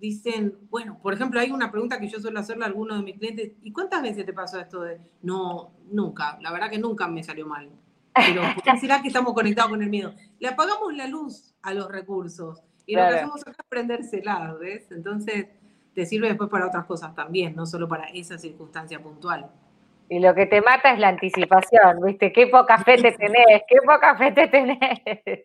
dicen, 0.00 0.58
bueno, 0.68 0.98
por 1.00 1.14
ejemplo, 1.14 1.38
hay 1.38 1.52
una 1.52 1.70
pregunta 1.70 2.00
que 2.00 2.08
yo 2.08 2.18
suelo 2.18 2.40
hacerle 2.40 2.64
a 2.64 2.66
algunos 2.66 2.98
de 2.98 3.04
mis 3.04 3.18
clientes, 3.18 3.52
¿y 3.62 3.70
cuántas 3.70 4.02
veces 4.02 4.26
te 4.26 4.32
pasó 4.32 4.58
esto 4.58 4.80
de, 4.82 5.00
no, 5.22 5.70
nunca, 5.92 6.38
la 6.40 6.50
verdad 6.50 6.70
que 6.70 6.78
nunca 6.78 7.06
me 7.06 7.22
salió 7.22 7.46
mal? 7.46 7.70
Pero 8.14 8.42
¿por 8.52 8.64
qué 8.64 8.76
será 8.80 9.00
que 9.00 9.08
estamos 9.08 9.32
conectados 9.32 9.70
con 9.70 9.82
el 9.82 9.90
miedo? 9.90 10.12
Le 10.40 10.48
apagamos 10.48 10.92
la 10.94 11.06
luz 11.06 11.54
a 11.62 11.72
los 11.72 11.88
recursos 11.88 12.64
y 12.90 12.96
lo 12.96 13.08
que 13.08 13.14
hacemos 13.14 13.46
es 13.46 13.56
prendérsela, 13.68 14.56
¿ves? 14.58 14.90
Entonces 14.90 15.46
te 15.94 16.06
sirve 16.06 16.26
después 16.28 16.50
para 16.50 16.66
otras 16.66 16.86
cosas 16.86 17.14
también, 17.14 17.54
no 17.54 17.66
solo 17.66 17.86
para 17.86 18.06
esa 18.06 18.36
circunstancia 18.36 19.00
puntual. 19.00 19.48
Y 20.08 20.18
lo 20.18 20.34
que 20.34 20.46
te 20.46 20.60
mata 20.60 20.92
es 20.92 20.98
la 20.98 21.08
anticipación, 21.08 22.00
¿viste? 22.04 22.32
Qué 22.32 22.48
poca 22.48 22.78
fe 22.82 22.96
te 22.96 23.12
tenés, 23.12 23.62
qué 23.68 23.76
poca 23.86 24.16
fe 24.16 24.32
te 24.32 24.48
tenés. 24.48 24.78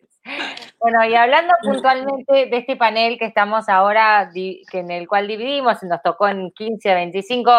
Bueno, 0.80 1.04
y 1.04 1.14
hablando 1.14 1.54
puntualmente 1.62 2.46
de 2.46 2.56
este 2.56 2.76
panel 2.76 3.16
que 3.16 3.26
estamos 3.26 3.68
ahora, 3.68 4.28
que 4.34 4.60
en 4.72 4.90
el 4.90 5.06
cual 5.06 5.28
dividimos, 5.28 5.80
nos 5.84 6.02
tocó 6.02 6.26
en 6.26 6.50
15 6.50 6.90
a 6.90 6.94
25, 6.96 7.52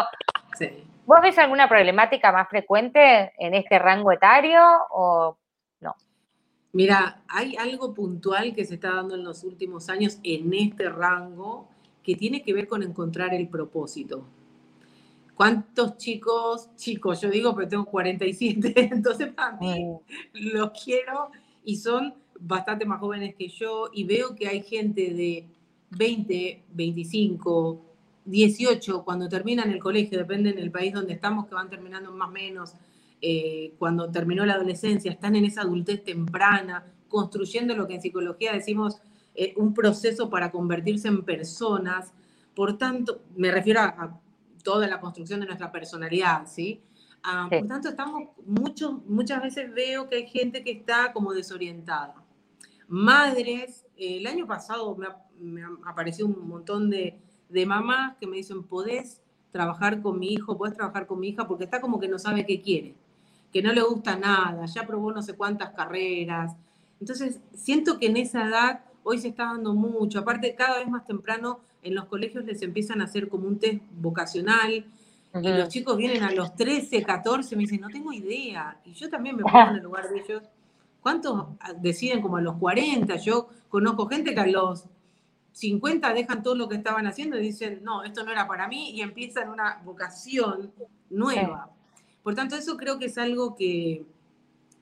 ¿vos 1.05 1.21
ves 1.21 1.37
alguna 1.39 1.69
problemática 1.69 2.31
más 2.33 2.49
frecuente 2.49 3.31
en 3.37 3.53
este 3.53 3.79
rango 3.79 4.11
etario 4.11 4.61
o? 4.91 5.37
Mira, 6.73 7.23
hay 7.27 7.55
algo 7.55 7.93
puntual 7.93 8.53
que 8.53 8.65
se 8.65 8.75
está 8.75 8.93
dando 8.93 9.15
en 9.15 9.23
los 9.23 9.43
últimos 9.43 9.89
años 9.89 10.19
en 10.23 10.53
este 10.53 10.89
rango 10.89 11.67
que 12.03 12.15
tiene 12.15 12.41
que 12.41 12.53
ver 12.53 12.67
con 12.67 12.83
encontrar 12.83 13.33
el 13.33 13.47
propósito. 13.47 14.25
¿Cuántos 15.35 15.97
chicos, 15.97 16.69
chicos, 16.75 17.21
yo 17.21 17.29
digo, 17.29 17.55
pero 17.55 17.67
tengo 17.67 17.85
47, 17.85 18.73
entonces 18.91 19.33
para 19.33 19.55
mí 19.57 19.83
mm. 19.83 19.97
los 20.53 20.71
quiero 20.83 21.29
y 21.63 21.75
son 21.75 22.15
bastante 22.39 22.85
más 22.85 22.99
jóvenes 22.99 23.35
que 23.35 23.47
yo 23.47 23.89
y 23.93 24.03
veo 24.03 24.35
que 24.35 24.47
hay 24.47 24.63
gente 24.63 25.13
de 25.13 25.45
20, 25.91 26.63
25, 26.73 27.81
18, 28.25 29.03
cuando 29.03 29.29
terminan 29.29 29.71
el 29.71 29.79
colegio, 29.79 30.17
depende 30.17 30.53
del 30.53 30.71
país 30.71 30.93
donde 30.93 31.13
estamos, 31.13 31.47
que 31.47 31.55
van 31.55 31.69
terminando 31.69 32.11
más 32.11 32.29
o 32.29 32.31
menos, 32.31 32.73
eh, 33.19 33.73
cuando 33.79 34.11
terminó 34.11 34.45
la 34.45 34.53
adolescencia, 34.53 35.11
están 35.11 35.35
en 35.35 35.45
esa 35.45 35.61
adultez 35.61 36.03
temprana, 36.03 36.85
construyendo 37.07 37.75
lo 37.75 37.87
que 37.87 37.95
en 37.95 38.01
psicología 38.01 38.53
decimos 38.53 38.99
eh, 39.33 39.53
un 39.57 39.73
proceso 39.73 40.29
para 40.29 40.51
convertirse 40.51 41.07
en 41.07 41.23
personas. 41.23 42.13
Por 42.53 42.77
tanto, 42.77 43.21
me 43.35 43.51
refiero 43.51 43.81
a, 43.81 44.19
toda 44.63 44.87
la 44.87 44.99
construcción 44.99 45.39
de 45.39 45.45
nuestra 45.47 45.71
personalidad, 45.71 46.45
¿sí? 46.47 46.81
Ah, 47.23 47.47
por 47.49 47.67
tanto, 47.67 47.89
estamos 47.89 48.29
mucho, 48.45 49.01
muchas 49.07 49.41
veces 49.41 49.73
veo 49.73 50.07
que 50.09 50.17
hay 50.17 50.27
gente 50.27 50.63
que 50.63 50.71
está 50.71 51.11
como 51.13 51.33
desorientada. 51.33 52.15
Madres, 52.87 53.85
el 53.97 54.27
año 54.27 54.45
pasado 54.45 54.95
me, 54.95 55.07
me 55.39 55.63
apareció 55.85 56.25
un 56.25 56.47
montón 56.47 56.89
de, 56.89 57.19
de 57.49 57.65
mamás 57.65 58.15
que 58.17 58.27
me 58.27 58.37
dicen, 58.37 58.63
podés 58.63 59.21
trabajar 59.51 60.01
con 60.01 60.19
mi 60.19 60.33
hijo, 60.33 60.57
podés 60.57 60.75
trabajar 60.75 61.07
con 61.07 61.19
mi 61.19 61.29
hija, 61.29 61.47
porque 61.47 61.63
está 61.63 61.81
como 61.81 61.99
que 61.99 62.07
no 62.07 62.19
sabe 62.19 62.45
qué 62.45 62.61
quiere 62.61 62.95
que 63.51 63.61
no 63.61 63.73
le 63.73 63.81
gusta 63.81 64.17
nada, 64.17 64.65
ya 64.65 64.85
probó 64.85 65.11
no 65.11 65.21
sé 65.21 65.33
cuántas 65.33 65.71
carreras. 65.71 66.55
Entonces, 66.99 67.39
siento 67.53 67.99
que 67.99 68.07
en 68.07 68.17
esa 68.17 68.47
edad 68.47 68.81
hoy 69.03 69.19
se 69.19 69.29
está 69.29 69.45
dando 69.45 69.73
mucho. 69.73 70.19
Aparte, 70.19 70.55
cada 70.55 70.79
vez 70.79 70.89
más 70.89 71.05
temprano 71.05 71.59
en 71.81 71.95
los 71.95 72.05
colegios 72.05 72.43
les 72.45 72.61
empiezan 72.61 73.01
a 73.01 73.05
hacer 73.05 73.29
como 73.29 73.47
un 73.47 73.59
test 73.59 73.81
vocacional. 73.91 74.85
Y 75.41 75.47
los 75.49 75.69
chicos 75.69 75.95
vienen 75.97 76.23
a 76.23 76.31
los 76.31 76.55
13, 76.55 77.03
14, 77.03 77.55
me 77.55 77.61
dicen, 77.63 77.81
no 77.81 77.89
tengo 77.89 78.11
idea. 78.11 78.79
Y 78.85 78.93
yo 78.93 79.09
también 79.09 79.35
me 79.35 79.43
pongo 79.43 79.69
en 79.69 79.75
el 79.75 79.83
lugar 79.83 80.09
de 80.09 80.19
ellos. 80.19 80.43
¿Cuántos 81.01 81.47
deciden 81.79 82.21
como 82.21 82.37
a 82.37 82.41
los 82.41 82.55
40? 82.55 83.15
Yo 83.17 83.49
conozco 83.69 84.07
gente 84.07 84.33
que 84.33 84.41
a 84.41 84.47
los 84.47 84.85
50 85.53 86.13
dejan 86.13 86.43
todo 86.43 86.55
lo 86.55 86.67
que 86.67 86.75
estaban 86.75 87.07
haciendo 87.07 87.37
y 87.37 87.41
dicen, 87.41 87.79
no, 87.83 88.03
esto 88.03 88.23
no 88.23 88.31
era 88.31 88.47
para 88.47 88.67
mí, 88.67 88.91
y 88.91 89.01
empiezan 89.01 89.49
una 89.49 89.81
vocación 89.83 90.71
nueva. 91.09 91.71
Por 92.27 92.35
tanto, 92.35 92.57
eso 92.57 92.75
creo 92.75 92.99
que 92.99 93.05
es 93.05 93.17
algo 93.17 93.55
que, 93.55 94.03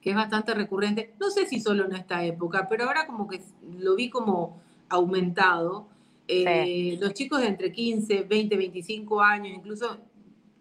es 0.01 0.15
bastante 0.15 0.55
recurrente. 0.55 1.13
No 1.19 1.29
sé 1.29 1.45
si 1.45 1.59
solo 1.59 1.85
en 1.85 1.93
esta 1.93 2.25
época, 2.25 2.67
pero 2.67 2.85
ahora 2.85 3.05
como 3.05 3.27
que 3.27 3.39
lo 3.77 3.95
vi 3.95 4.09
como 4.09 4.59
aumentado. 4.89 5.85
Eh, 6.27 6.97
los 6.99 7.13
chicos 7.13 7.41
de 7.41 7.49
entre 7.49 7.71
15, 7.71 8.23
20, 8.23 8.57
25 8.57 9.21
años, 9.21 9.53
incluso 9.55 9.95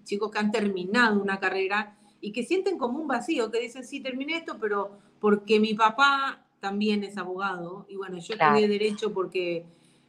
chicos 0.04 0.30
que 0.30 0.38
han 0.38 0.52
terminado 0.52 1.22
una 1.22 1.40
carrera 1.40 1.96
y 2.20 2.32
que 2.32 2.42
sienten 2.42 2.76
como 2.76 2.98
un 2.98 3.08
vacío, 3.08 3.50
que 3.50 3.60
dicen, 3.60 3.82
sí, 3.82 4.00
terminé 4.00 4.36
esto, 4.36 4.58
pero 4.60 4.90
porque 5.20 5.58
mi 5.58 5.72
papá 5.72 6.44
también 6.60 7.02
es 7.02 7.16
abogado, 7.16 7.86
y 7.88 7.96
bueno, 7.96 8.18
yo 8.18 8.36
tuve 8.36 8.68
derecho 8.68 9.10
porque 9.14 9.64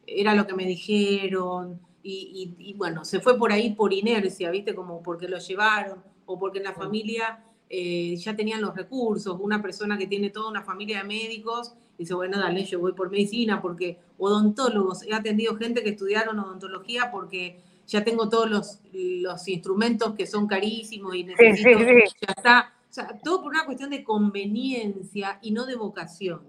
era 0.05 0.35
lo 0.35 0.45
que 0.45 0.55
me 0.55 0.65
dijeron, 0.65 1.79
y, 2.03 2.75
bueno, 2.77 3.05
se 3.05 3.21
fue 3.21 3.37
por 3.37 3.53
ahí 3.53 3.73
por 3.73 3.93
inercia, 3.93 4.51
¿viste? 4.51 4.75
Como 4.75 5.01
porque 5.01 5.29
lo 5.29 5.39
llevaron, 5.39 6.03
o 6.25 6.39
porque 6.39 6.59
en 6.59 6.65
la 6.65 6.73
familia 6.73 7.43
eh, 7.69 8.15
ya 8.17 8.35
tenían 8.35 8.61
los 8.61 8.75
recursos, 8.75 9.37
una 9.39 9.61
persona 9.61 9.97
que 9.97 10.07
tiene 10.07 10.29
toda 10.29 10.49
una 10.49 10.63
familia 10.63 10.99
de 10.99 11.05
médicos, 11.05 11.73
dice, 11.97 12.13
bueno, 12.13 12.39
dale, 12.39 12.63
yo 12.65 12.79
voy 12.79 12.93
por 12.93 13.09
medicina, 13.09 13.61
porque 13.61 13.99
odontólogos, 14.17 15.03
he 15.03 15.13
atendido 15.13 15.55
gente 15.55 15.83
que 15.83 15.89
estudiaron 15.89 16.39
odontología 16.39 17.11
porque 17.11 17.59
ya 17.87 18.03
tengo 18.03 18.29
todos 18.29 18.49
los, 18.49 18.79
los 18.93 19.47
instrumentos 19.47 20.15
que 20.15 20.25
son 20.27 20.47
carísimos 20.47 21.15
y 21.15 21.23
necesito, 21.23 21.79
ya 21.79 22.33
está. 22.35 22.73
O 22.89 22.93
sea, 22.95 23.07
todo 23.23 23.41
por 23.41 23.51
una 23.51 23.65
cuestión 23.65 23.89
de 23.89 24.03
conveniencia 24.03 25.39
y 25.41 25.51
no 25.51 25.65
de 25.65 25.75
vocación. 25.75 26.41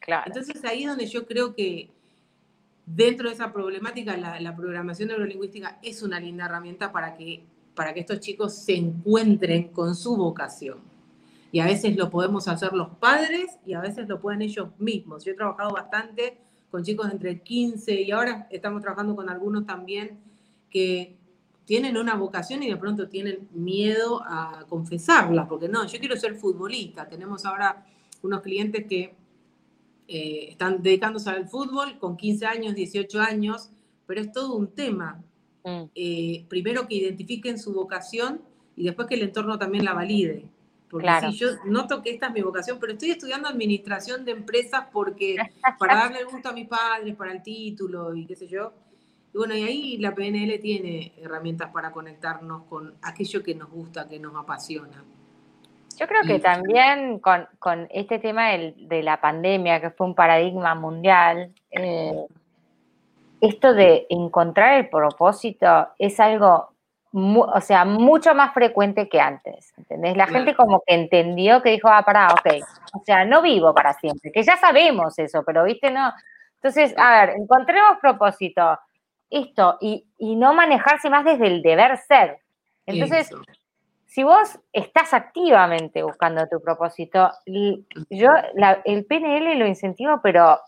Claro. 0.00 0.24
Entonces 0.26 0.62
ahí 0.64 0.82
es 0.82 0.88
donde 0.88 1.06
yo 1.06 1.26
creo 1.26 1.54
que 1.54 1.90
dentro 2.84 3.28
de 3.28 3.34
esa 3.34 3.52
problemática 3.52 4.16
la, 4.16 4.38
la, 4.40 4.54
programación 4.54 5.08
neurolingüística 5.08 5.78
es 5.82 6.02
una 6.02 6.20
linda 6.20 6.44
herramienta 6.44 6.92
para 6.92 7.16
que, 7.16 7.44
para 7.76 7.94
que 7.94 8.00
estos 8.00 8.18
chicos 8.18 8.54
se 8.54 8.74
encuentren 8.74 9.68
con 9.68 9.94
su 9.94 10.16
vocación. 10.16 10.78
Y 11.52 11.60
a 11.60 11.66
veces 11.66 11.96
lo 11.96 12.10
podemos 12.10 12.48
hacer 12.48 12.72
los 12.72 12.88
padres 12.96 13.58
y 13.64 13.74
a 13.74 13.80
veces 13.80 14.08
lo 14.08 14.20
pueden 14.20 14.42
ellos 14.42 14.70
mismos. 14.78 15.24
Yo 15.24 15.30
he 15.30 15.34
trabajado 15.34 15.70
bastante 15.70 16.38
con 16.70 16.82
chicos 16.82 17.08
entre 17.12 17.40
15 17.40 18.02
y 18.02 18.10
ahora 18.10 18.48
estamos 18.50 18.82
trabajando 18.82 19.14
con 19.14 19.28
algunos 19.28 19.64
también 19.64 20.18
que 20.68 21.16
tienen 21.64 21.96
una 21.96 22.16
vocación 22.16 22.62
y 22.62 22.70
de 22.70 22.76
pronto 22.76 23.08
tienen 23.08 23.48
miedo 23.52 24.22
a 24.24 24.64
confesarla, 24.68 25.46
porque 25.46 25.68
no, 25.68 25.86
yo 25.86 25.98
quiero 25.98 26.16
ser 26.16 26.34
futbolista. 26.34 27.08
Tenemos 27.08 27.44
ahora 27.44 27.84
unos 28.22 28.40
clientes 28.40 28.86
que 28.86 29.14
eh, 30.08 30.48
están 30.50 30.82
dedicándose 30.82 31.28
al 31.28 31.48
fútbol 31.48 31.98
con 31.98 32.16
15 32.16 32.46
años, 32.46 32.74
18 32.74 33.20
años, 33.20 33.70
pero 34.06 34.20
es 34.20 34.32
todo 34.32 34.54
un 34.54 34.68
tema. 34.68 35.22
Mm. 35.66 35.90
Eh, 35.96 36.44
primero 36.48 36.86
que 36.86 36.94
identifiquen 36.94 37.58
su 37.58 37.74
vocación 37.74 38.40
y 38.76 38.84
después 38.84 39.08
que 39.08 39.16
el 39.16 39.22
entorno 39.22 39.58
también 39.58 39.84
la 39.84 39.94
valide. 39.94 40.44
Porque 40.88 41.10
si 41.28 41.32
yo 41.38 41.48
noto 41.64 42.00
que 42.00 42.10
esta 42.10 42.28
es 42.28 42.32
mi 42.32 42.42
vocación, 42.42 42.78
pero 42.80 42.92
estoy 42.92 43.10
estudiando 43.10 43.48
administración 43.48 44.24
de 44.24 44.30
empresas 44.30 44.84
porque 44.92 45.36
para 45.80 45.96
darle 45.96 46.20
el 46.20 46.26
gusto 46.26 46.50
a 46.50 46.52
mis 46.52 46.68
padres, 46.68 47.16
para 47.16 47.32
el 47.32 47.42
título 47.42 48.14
y 48.14 48.24
qué 48.26 48.36
sé 48.36 48.46
yo, 48.46 48.72
y 49.34 49.38
bueno, 49.38 49.56
y 49.56 49.64
ahí 49.64 49.98
la 49.98 50.14
PNL 50.14 50.60
tiene 50.60 51.12
herramientas 51.20 51.70
para 51.72 51.90
conectarnos 51.90 52.62
con 52.68 52.94
aquello 53.02 53.42
que 53.42 53.56
nos 53.56 53.68
gusta, 53.68 54.08
que 54.08 54.20
nos 54.20 54.36
apasiona. 54.36 55.04
Yo 55.98 56.06
creo 56.06 56.22
que 56.22 56.38
también 56.38 57.18
con, 57.18 57.88
este 57.90 58.20
tema 58.20 58.50
de 58.50 59.02
la 59.02 59.20
pandemia, 59.20 59.80
que 59.80 59.90
fue 59.90 60.06
un 60.06 60.14
paradigma 60.14 60.74
mundial, 60.74 61.52
eh, 61.70 62.12
esto 63.40 63.74
de 63.74 64.06
encontrar 64.08 64.78
el 64.78 64.88
propósito 64.88 65.88
es 65.98 66.18
algo, 66.20 66.70
o 67.12 67.60
sea, 67.60 67.84
mucho 67.84 68.34
más 68.34 68.52
frecuente 68.54 69.08
que 69.08 69.20
antes, 69.20 69.72
¿entendés? 69.76 70.16
La 70.16 70.26
gente 70.26 70.54
como 70.54 70.82
que 70.86 70.94
entendió 70.94 71.62
que 71.62 71.70
dijo, 71.70 71.88
ah, 71.88 72.02
pará, 72.04 72.28
ok, 72.28 72.62
o 72.94 73.04
sea, 73.04 73.24
no 73.24 73.42
vivo 73.42 73.74
para 73.74 73.92
siempre, 73.94 74.32
que 74.32 74.42
ya 74.42 74.56
sabemos 74.56 75.18
eso, 75.18 75.42
pero, 75.44 75.64
viste, 75.64 75.90
no. 75.90 76.12
Entonces, 76.56 76.94
a 76.96 77.26
ver, 77.26 77.36
encontremos 77.36 77.98
propósito 78.00 78.78
esto 79.30 79.76
y, 79.80 80.06
no 80.18 80.54
manejarse 80.54 81.10
más 81.10 81.24
desde 81.24 81.46
el 81.46 81.62
deber 81.62 81.96
ser. 81.98 82.38
Entonces, 82.86 83.30
si 84.06 84.22
vos 84.22 84.58
estás 84.72 85.12
activamente 85.12 86.02
buscando 86.02 86.46
tu 86.48 86.60
propósito, 86.60 87.30
yo 87.46 88.30
el 88.84 89.04
PNL 89.04 89.58
lo 89.58 89.66
incentivo, 89.66 90.20
pero 90.22 90.58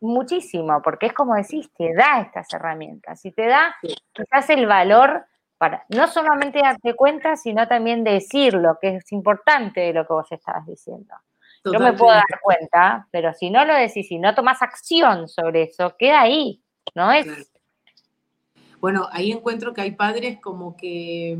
muchísimo, 0.00 0.80
porque 0.82 1.06
es 1.06 1.12
como 1.12 1.34
decís, 1.34 1.70
te 1.76 1.94
da 1.94 2.20
estas 2.20 2.52
herramientas 2.52 3.24
y 3.24 3.32
te 3.32 3.46
da 3.46 3.74
quizás 4.12 4.50
el 4.50 4.66
valor 4.66 5.26
para 5.58 5.84
no 5.90 6.08
solamente 6.08 6.60
darte 6.60 6.94
cuenta, 6.94 7.36
sino 7.36 7.68
también 7.68 8.02
decirlo, 8.02 8.78
que 8.80 8.96
es 8.96 9.12
importante 9.12 9.80
de 9.80 9.92
lo 9.92 10.06
que 10.06 10.12
vos 10.12 10.32
estabas 10.32 10.66
diciendo. 10.66 11.14
Yo 11.64 11.78
me 11.78 11.92
puedo 11.92 12.12
dar 12.12 12.40
cuenta, 12.42 13.06
pero 13.10 13.34
si 13.34 13.50
no 13.50 13.66
lo 13.66 13.74
decís 13.74 14.10
y 14.10 14.18
no 14.18 14.34
tomas 14.34 14.62
acción 14.62 15.28
sobre 15.28 15.64
eso, 15.64 15.94
queda 15.98 16.22
ahí, 16.22 16.62
¿no? 16.94 17.12
Es, 17.12 17.52
bueno, 18.80 19.06
ahí 19.12 19.30
encuentro 19.30 19.74
que 19.74 19.82
hay 19.82 19.90
padres 19.90 20.40
como 20.40 20.74
que 20.74 21.38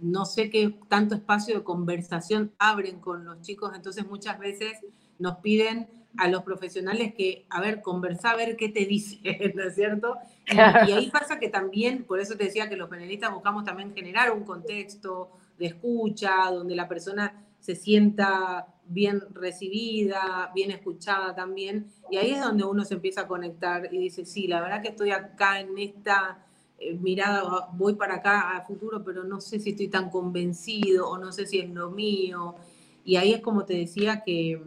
no 0.00 0.24
sé 0.24 0.48
qué 0.48 0.74
tanto 0.88 1.14
espacio 1.14 1.58
de 1.58 1.64
conversación 1.64 2.54
abren 2.58 2.98
con 2.98 3.26
los 3.26 3.42
chicos, 3.42 3.72
entonces 3.74 4.06
muchas 4.06 4.38
veces 4.38 4.80
nos 5.22 5.36
piden 5.38 5.88
a 6.18 6.28
los 6.28 6.42
profesionales 6.42 7.14
que, 7.14 7.46
a 7.48 7.60
ver, 7.60 7.80
conversa, 7.80 8.32
a 8.32 8.36
ver 8.36 8.56
qué 8.56 8.68
te 8.68 8.84
dice, 8.84 9.18
¿no 9.54 9.62
es 9.62 9.74
cierto? 9.74 10.16
Y, 10.46 10.58
ahí 10.58 11.10
pasa 11.12 11.38
que 11.38 11.48
también, 11.48 12.04
por 12.04 12.20
eso 12.20 12.36
te 12.36 12.44
decía 12.44 12.68
que 12.68 12.76
los 12.76 12.88
panelistas 12.88 13.32
buscamos 13.32 13.64
también 13.64 13.94
generar 13.94 14.32
un 14.32 14.44
contexto 14.44 15.30
de 15.58 15.66
escucha, 15.66 16.50
donde 16.50 16.74
la 16.74 16.88
persona 16.88 17.44
se 17.60 17.76
sienta 17.76 18.66
bien 18.86 19.22
recibida, 19.32 20.50
bien 20.54 20.72
escuchada 20.72 21.34
también, 21.34 21.86
y 22.10 22.16
ahí 22.16 22.32
es 22.32 22.40
donde 22.40 22.64
uno 22.64 22.84
se 22.84 22.94
empieza 22.94 23.22
a 23.22 23.28
conectar 23.28 23.88
y 23.94 23.98
dice, 23.98 24.24
sí, 24.24 24.48
la 24.48 24.60
verdad 24.60 24.82
que 24.82 24.88
estoy 24.88 25.12
acá 25.12 25.60
en 25.60 25.78
esta 25.78 26.44
eh, 26.78 26.94
mirada, 26.94 27.68
voy 27.74 27.94
para 27.94 28.16
acá 28.16 28.56
a 28.56 28.66
futuro, 28.66 29.04
pero 29.04 29.22
no 29.22 29.40
sé 29.40 29.60
si 29.60 29.70
estoy 29.70 29.86
tan 29.86 30.10
convencido 30.10 31.08
o 31.08 31.16
no 31.16 31.30
sé 31.30 31.46
si 31.46 31.60
es 31.60 31.70
lo 31.70 31.90
mío. 31.90 32.56
Y 33.04 33.16
ahí 33.16 33.32
es 33.32 33.40
como 33.40 33.64
te 33.64 33.74
decía 33.74 34.22
que 34.24 34.60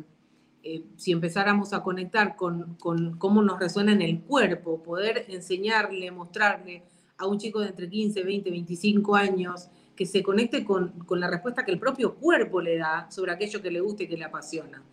eh, 0.68 0.84
si 0.98 1.12
empezáramos 1.12 1.74
a 1.74 1.84
conectar 1.84 2.36
con, 2.36 2.76
con, 2.76 3.18
cómo 3.18 3.42
nos 3.42 3.60
resuena 3.60 3.94
en 3.94 4.02
el 4.02 4.22
cuerpo, 4.22 4.82
poder 4.84 5.26
enseñarle, 5.30 6.12
mostrarle 6.12 6.84
a 7.18 7.28
un 7.28 7.38
chico 7.38 7.60
de 7.60 7.68
entre 7.68 7.88
15, 7.88 8.24
20, 8.24 8.50
25 8.50 9.16
años 9.16 9.70
que 9.96 10.06
se 10.06 10.22
conecte 10.22 10.66
con, 10.66 10.90
con 11.06 11.20
la 11.20 11.30
respuesta 11.30 11.64
que 11.64 11.72
el 11.72 11.80
propio 11.80 12.16
cuerpo 12.16 12.60
le 12.60 12.78
da 12.78 13.10
sobre 13.10 13.32
aquello 13.32 13.62
que 13.62 13.72
le 13.72 13.80
gusta 13.80 14.04
y 14.04 14.08
que 14.08 14.18
le 14.18 14.26
apasiona. 14.26 14.84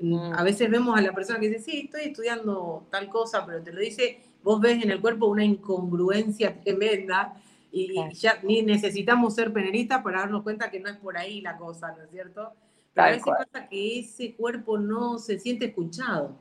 Mm. 0.00 0.32
A 0.34 0.42
veces 0.42 0.70
vemos 0.70 0.98
a 0.98 1.02
la 1.02 1.12
persona 1.12 1.38
que 1.38 1.48
dice, 1.48 1.60
sí, 1.60 1.80
estoy 1.84 2.04
estudiando 2.04 2.86
tal 2.90 3.08
cosa, 3.08 3.44
pero 3.46 3.62
te 3.62 3.72
lo 3.72 3.80
dice 3.80 4.22
vos 4.42 4.60
ves 4.60 4.82
en 4.82 4.90
el 4.90 5.00
cuerpo 5.00 5.26
una 5.26 5.44
incongruencia 5.44 6.58
tremenda 6.64 7.34
y 7.70 7.94
ya 8.14 8.40
ni 8.42 8.62
necesitamos 8.62 9.34
ser 9.34 9.52
peneristas 9.52 10.02
para 10.02 10.20
darnos 10.20 10.42
cuenta 10.42 10.70
que 10.70 10.80
no 10.80 10.88
es 10.88 10.96
por 10.96 11.18
ahí 11.18 11.42
la 11.42 11.58
cosa, 11.58 11.94
¿no 11.96 12.04
es 12.04 12.10
cierto? 12.10 12.54
A 12.98 13.10
veces 13.10 13.24
pasa 13.24 13.68
que 13.68 14.00
ese 14.00 14.34
cuerpo 14.34 14.78
no 14.78 15.18
se 15.18 15.38
siente 15.38 15.66
escuchado. 15.66 16.36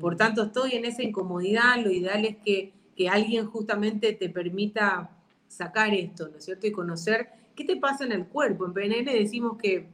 Por 0.00 0.14
mm. 0.14 0.18
tanto, 0.18 0.42
estoy 0.44 0.72
en 0.72 0.84
esa 0.84 1.02
incomodidad, 1.02 1.76
lo 1.82 1.90
ideal 1.90 2.24
es 2.24 2.36
que, 2.38 2.72
que 2.96 3.08
alguien 3.08 3.46
justamente 3.46 4.12
te 4.12 4.28
permita 4.28 5.10
sacar 5.46 5.94
esto, 5.94 6.28
¿no 6.28 6.38
es 6.38 6.44
cierto? 6.44 6.66
Y 6.66 6.72
conocer 6.72 7.28
qué 7.54 7.64
te 7.64 7.76
pasa 7.76 8.04
en 8.04 8.12
el 8.12 8.26
cuerpo. 8.26 8.66
En 8.66 8.72
PNL 8.72 9.04
decimos 9.04 9.56
que 9.56 9.88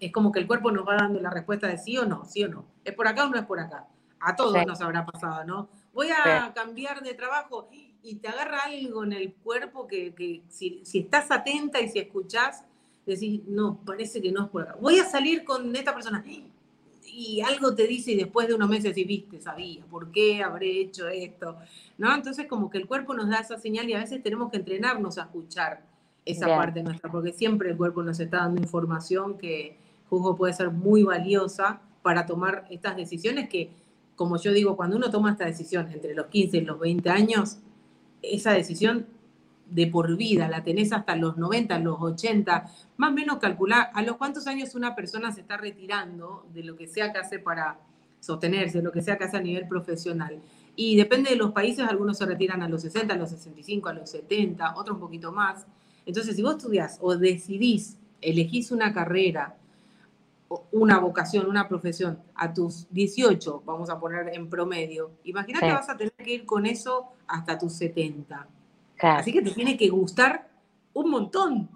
es 0.00 0.12
como 0.12 0.32
que 0.32 0.40
el 0.40 0.46
cuerpo 0.46 0.70
nos 0.70 0.86
va 0.86 0.96
dando 0.96 1.20
la 1.20 1.30
respuesta 1.30 1.68
de 1.68 1.78
sí 1.78 1.96
o 1.96 2.04
no, 2.04 2.24
sí 2.24 2.42
o 2.44 2.48
no. 2.48 2.64
¿Es 2.84 2.94
por 2.94 3.06
acá 3.06 3.26
o 3.26 3.28
no 3.28 3.38
es 3.38 3.46
por 3.46 3.60
acá? 3.60 3.86
A 4.18 4.36
todos 4.36 4.66
nos 4.66 4.80
habrá 4.80 5.04
pasado, 5.04 5.44
¿no? 5.44 5.68
voy 5.92 6.08
a 6.10 6.52
cambiar 6.54 7.02
de 7.02 7.14
trabajo 7.14 7.68
y 8.02 8.16
te 8.16 8.28
agarra 8.28 8.60
algo 8.64 9.04
en 9.04 9.12
el 9.12 9.34
cuerpo 9.34 9.86
que, 9.86 10.42
si, 10.48 10.82
estás 10.94 11.30
atenta 11.30 11.80
y 11.80 11.88
si 11.88 11.98
escuchás, 11.98 12.64
decís, 13.06 13.42
no, 13.46 13.80
parece 13.84 14.20
que 14.22 14.32
no 14.32 14.44
es 14.44 14.50
por 14.50 14.62
acá. 14.62 14.76
Voy 14.80 14.98
a 14.98 15.04
salir 15.04 15.44
con 15.44 15.74
esta 15.74 15.92
persona 15.92 16.24
y 17.04 17.40
algo 17.42 17.74
te 17.74 17.86
dice 17.86 18.12
y 18.12 18.16
después 18.16 18.48
de 18.48 18.54
unos 18.54 18.68
meses 18.68 18.96
y 18.96 19.04
viste, 19.04 19.40
sabía, 19.40 19.84
¿por 19.86 20.10
qué 20.10 20.42
habré 20.42 20.80
hecho 20.80 21.08
esto? 21.08 21.56
¿No? 21.98 22.14
Entonces 22.14 22.46
como 22.46 22.70
que 22.70 22.78
el 22.78 22.86
cuerpo 22.86 23.12
nos 23.14 23.28
da 23.28 23.38
esa 23.38 23.58
señal 23.58 23.88
y 23.88 23.94
a 23.94 23.98
veces 23.98 24.22
tenemos 24.22 24.50
que 24.50 24.58
entrenarnos 24.58 25.18
a 25.18 25.22
escuchar 25.22 25.84
esa 26.24 26.46
parte 26.46 26.82
nuestra, 26.82 27.10
porque 27.10 27.32
siempre 27.32 27.70
el 27.70 27.76
cuerpo 27.76 28.02
nos 28.02 28.20
está 28.20 28.38
dando 28.38 28.60
información 28.60 29.36
que 29.36 29.76
juzgo 30.08 30.36
puede 30.36 30.52
ser 30.52 30.70
muy 30.70 31.02
valiosa 31.02 31.80
para 32.02 32.26
tomar 32.26 32.64
estas 32.70 32.96
decisiones 32.96 33.48
que 33.48 33.70
como 34.16 34.36
yo 34.36 34.52
digo, 34.52 34.76
cuando 34.76 34.96
uno 34.96 35.10
toma 35.10 35.32
esta 35.32 35.46
decisión 35.46 35.90
entre 35.90 36.14
los 36.14 36.26
15 36.26 36.58
y 36.58 36.60
los 36.60 36.78
20 36.78 37.10
años, 37.10 37.58
esa 38.22 38.52
decisión 38.52 39.06
de 39.74 39.86
por 39.86 40.16
vida, 40.16 40.48
la 40.48 40.62
tenés 40.62 40.92
hasta 40.92 41.16
los 41.16 41.36
90, 41.36 41.78
los 41.78 42.00
80, 42.00 42.70
más 42.96 43.10
o 43.10 43.14
menos 43.14 43.38
calcular 43.38 43.90
a 43.94 44.02
los 44.02 44.16
cuántos 44.16 44.46
años 44.46 44.74
una 44.74 44.94
persona 44.94 45.32
se 45.32 45.40
está 45.40 45.56
retirando 45.56 46.46
de 46.52 46.62
lo 46.62 46.76
que 46.76 46.86
sea 46.86 47.12
que 47.12 47.18
hace 47.18 47.38
para 47.38 47.78
sostenerse, 48.20 48.82
lo 48.82 48.92
que 48.92 49.02
sea 49.02 49.18
que 49.18 49.24
hace 49.24 49.36
a 49.36 49.40
nivel 49.40 49.66
profesional. 49.66 50.40
Y 50.76 50.96
depende 50.96 51.30
de 51.30 51.36
los 51.36 51.52
países, 51.52 51.86
algunos 51.86 52.18
se 52.18 52.26
retiran 52.26 52.62
a 52.62 52.68
los 52.68 52.82
60, 52.82 53.14
a 53.14 53.16
los 53.16 53.30
65, 53.30 53.88
a 53.88 53.92
los 53.94 54.10
70, 54.10 54.74
otros 54.76 54.96
un 54.96 55.00
poquito 55.00 55.32
más. 55.32 55.66
Entonces, 56.06 56.36
si 56.36 56.42
vos 56.42 56.56
estudiás 56.56 56.98
o 57.00 57.16
decidís, 57.16 57.96
elegís 58.20 58.70
una 58.70 58.92
carrera 58.92 59.56
una 60.72 60.98
vocación, 60.98 61.46
una 61.46 61.68
profesión 61.68 62.18
a 62.34 62.52
tus 62.52 62.86
18, 62.90 63.62
vamos 63.64 63.90
a 63.90 63.98
poner 63.98 64.34
en 64.34 64.48
promedio, 64.48 65.12
imagínate 65.24 65.66
que 65.66 65.72
vas 65.72 65.88
a 65.88 65.96
tener 65.96 66.12
que 66.12 66.34
ir 66.34 66.46
con 66.46 66.66
eso 66.66 67.08
hasta 67.26 67.58
tus 67.58 67.72
70. 67.74 68.46
Así 69.02 69.32
que 69.32 69.42
te 69.42 69.50
tiene 69.50 69.76
que 69.76 69.88
gustar 69.88 70.48
un 70.94 71.10
montón 71.10 71.68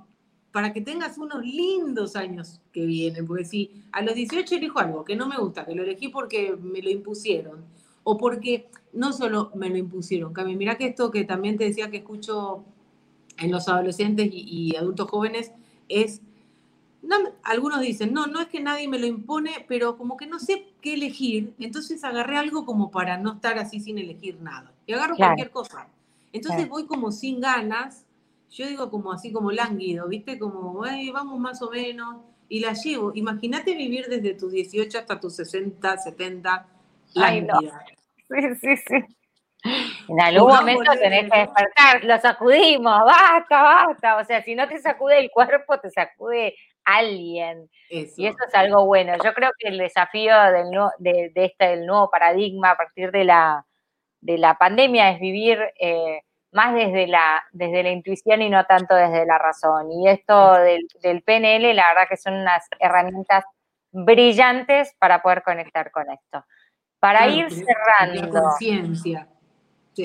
para 0.52 0.72
que 0.72 0.80
tengas 0.80 1.18
unos 1.18 1.44
lindos 1.44 2.16
años 2.16 2.60
que 2.72 2.86
vienen, 2.86 3.26
porque 3.26 3.44
si 3.44 3.84
a 3.92 4.00
los 4.00 4.14
18 4.14 4.54
elijo 4.54 4.78
algo 4.78 5.04
que 5.04 5.14
no 5.14 5.26
me 5.26 5.36
gusta, 5.36 5.66
que 5.66 5.74
lo 5.74 5.82
elegí 5.82 6.08
porque 6.08 6.56
me 6.56 6.80
lo 6.80 6.88
impusieron, 6.88 7.64
o 8.04 8.16
porque 8.16 8.68
no 8.92 9.12
solo 9.12 9.50
me 9.54 9.68
lo 9.68 9.76
impusieron, 9.76 10.32
Cami, 10.32 10.56
mira 10.56 10.78
que 10.78 10.86
esto 10.86 11.10
que 11.10 11.24
también 11.24 11.58
te 11.58 11.64
decía 11.64 11.90
que 11.90 11.98
escucho 11.98 12.64
en 13.36 13.50
los 13.50 13.68
adolescentes 13.68 14.30
y, 14.32 14.74
adultos 14.76 15.10
jóvenes 15.10 15.52
es, 15.90 16.22
algunos 17.42 17.80
dicen, 17.80 18.14
no, 18.14 18.26
no 18.26 18.40
es 18.40 18.48
que 18.48 18.60
nadie 18.60 18.88
me 18.88 18.98
lo 18.98 19.06
impone, 19.06 19.66
pero 19.68 19.98
como 19.98 20.16
que 20.16 20.26
no 20.26 20.38
sé 20.38 20.68
qué 20.80 20.94
elegir, 20.94 21.52
entonces 21.58 22.02
agarré 22.02 22.38
algo 22.38 22.64
como 22.64 22.90
para 22.90 23.18
no 23.18 23.34
estar 23.34 23.58
así 23.58 23.80
sin 23.80 23.98
elegir 23.98 24.40
nada, 24.40 24.72
y 24.86 24.94
agarro 24.94 25.16
cualquier 25.16 25.50
cosa. 25.50 25.88
Entonces 26.37 26.68
voy 26.68 26.87
como 26.87 27.11
sin 27.12 27.40
ganas 27.40 28.07
yo 28.51 28.66
digo 28.66 28.90
como 28.90 29.12
así 29.12 29.33
como 29.33 29.51
lánguido, 29.51 30.09
¿viste? 30.09 30.38
Como, 30.38 30.83
vamos 31.12 31.38
más 31.38 31.61
o 31.62 31.70
menos, 31.70 32.16
y 32.49 32.61
la 32.61 32.72
llevo. 32.72 33.12
Imagínate 33.14 33.75
vivir 33.75 34.07
desde 34.07 34.35
tus 34.35 34.53
18 34.53 34.99
hasta 34.99 35.20
tus 35.20 35.37
60, 35.37 35.99
70, 35.99 36.66
lánguida. 37.14 37.85
Sí, 38.29 38.55
sí, 38.61 38.77
sí. 38.77 39.05
En 40.09 40.20
algún 40.20 40.49
momento 40.49 40.92
tenés 40.92 41.31
que 41.31 41.38
despertar, 41.38 42.05
lo 42.05 42.20
sacudimos, 42.20 43.01
basta, 43.05 43.62
basta. 43.62 44.16
O 44.18 44.25
sea, 44.25 44.42
si 44.42 44.55
no 44.55 44.68
te 44.68 44.81
sacude 44.81 45.18
el 45.18 45.31
cuerpo, 45.31 45.81
te 45.81 45.90
sacude 45.90 46.55
alguien. 46.85 47.68
Y 47.90 48.27
eso 48.27 48.38
es 48.46 48.55
algo 48.55 48.87
bueno. 48.87 49.14
Yo 49.25 49.35
creo 49.35 49.51
que 49.59 49.68
el 49.68 49.79
desafío 49.79 50.33
del, 50.53 50.70
de, 50.99 51.33
este, 51.35 51.66
del 51.68 51.87
nuevo 51.87 52.09
paradigma 52.11 52.70
a 52.70 52.77
partir 52.77 53.11
de 53.11 53.25
la, 53.25 53.66
de 54.26 54.38
la 54.38 54.58
pandemia 54.58 55.10
es 55.10 55.20
vivir 55.20 55.58
eh, 55.78 56.20
más 56.50 56.74
desde 56.74 57.06
la, 57.06 57.44
desde 57.52 57.84
la 57.84 57.90
intuición 57.90 58.42
y 58.42 58.50
no 58.50 58.64
tanto 58.66 58.94
desde 58.94 59.24
la 59.24 59.38
razón. 59.38 59.92
Y 59.92 60.08
esto 60.08 60.54
del, 60.54 61.22
PNL, 61.22 61.74
la 61.74 61.88
verdad 61.88 62.08
que 62.08 62.16
son 62.16 62.34
unas 62.34 62.66
herramientas 62.80 63.44
brillantes 63.92 64.94
para 64.98 65.22
poder 65.22 65.42
conectar 65.42 65.90
con 65.92 66.10
esto. 66.10 66.44
Para 66.98 67.28
ir 67.28 67.48
cerrando. 67.50 68.42
Conciencia. 68.42 69.28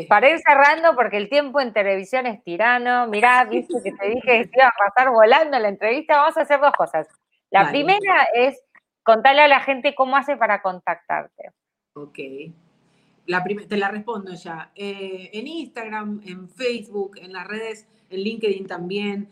Para 0.07 0.29
ir 0.29 0.39
cerrando, 0.39 0.95
porque 0.95 1.17
el 1.17 1.27
tiempo 1.27 1.59
en 1.59 1.73
televisión 1.73 2.27
es 2.27 2.43
tirano. 2.43 3.07
Mirá, 3.07 3.43
viste 3.45 3.81
que 3.83 3.91
te 3.91 4.07
dije 4.07 4.49
que 4.49 4.51
iba 4.53 4.67
a 4.67 4.73
pasar 4.77 5.11
volando 5.11 5.57
la 5.57 5.67
entrevista. 5.67 6.17
Vamos 6.17 6.37
a 6.37 6.41
hacer 6.41 6.59
dos 6.59 6.73
cosas. 6.73 7.07
La 7.49 7.69
primera 7.69 8.27
es 8.35 8.61
contarle 9.03 9.41
a 9.41 9.47
la 9.47 9.61
gente 9.61 9.95
cómo 9.95 10.15
hace 10.15 10.37
para 10.37 10.61
contactarte. 10.61 11.49
Ok 11.95 12.19
te 13.25 13.77
la 13.77 13.89
respondo 13.89 14.33
ya. 14.33 14.71
Eh, 14.75 15.29
en 15.33 15.47
Instagram, 15.47 16.21
en 16.25 16.49
Facebook, 16.49 17.17
en 17.17 17.33
las 17.33 17.47
redes, 17.47 17.87
en 18.09 18.21
LinkedIn 18.21 18.67
también. 18.67 19.29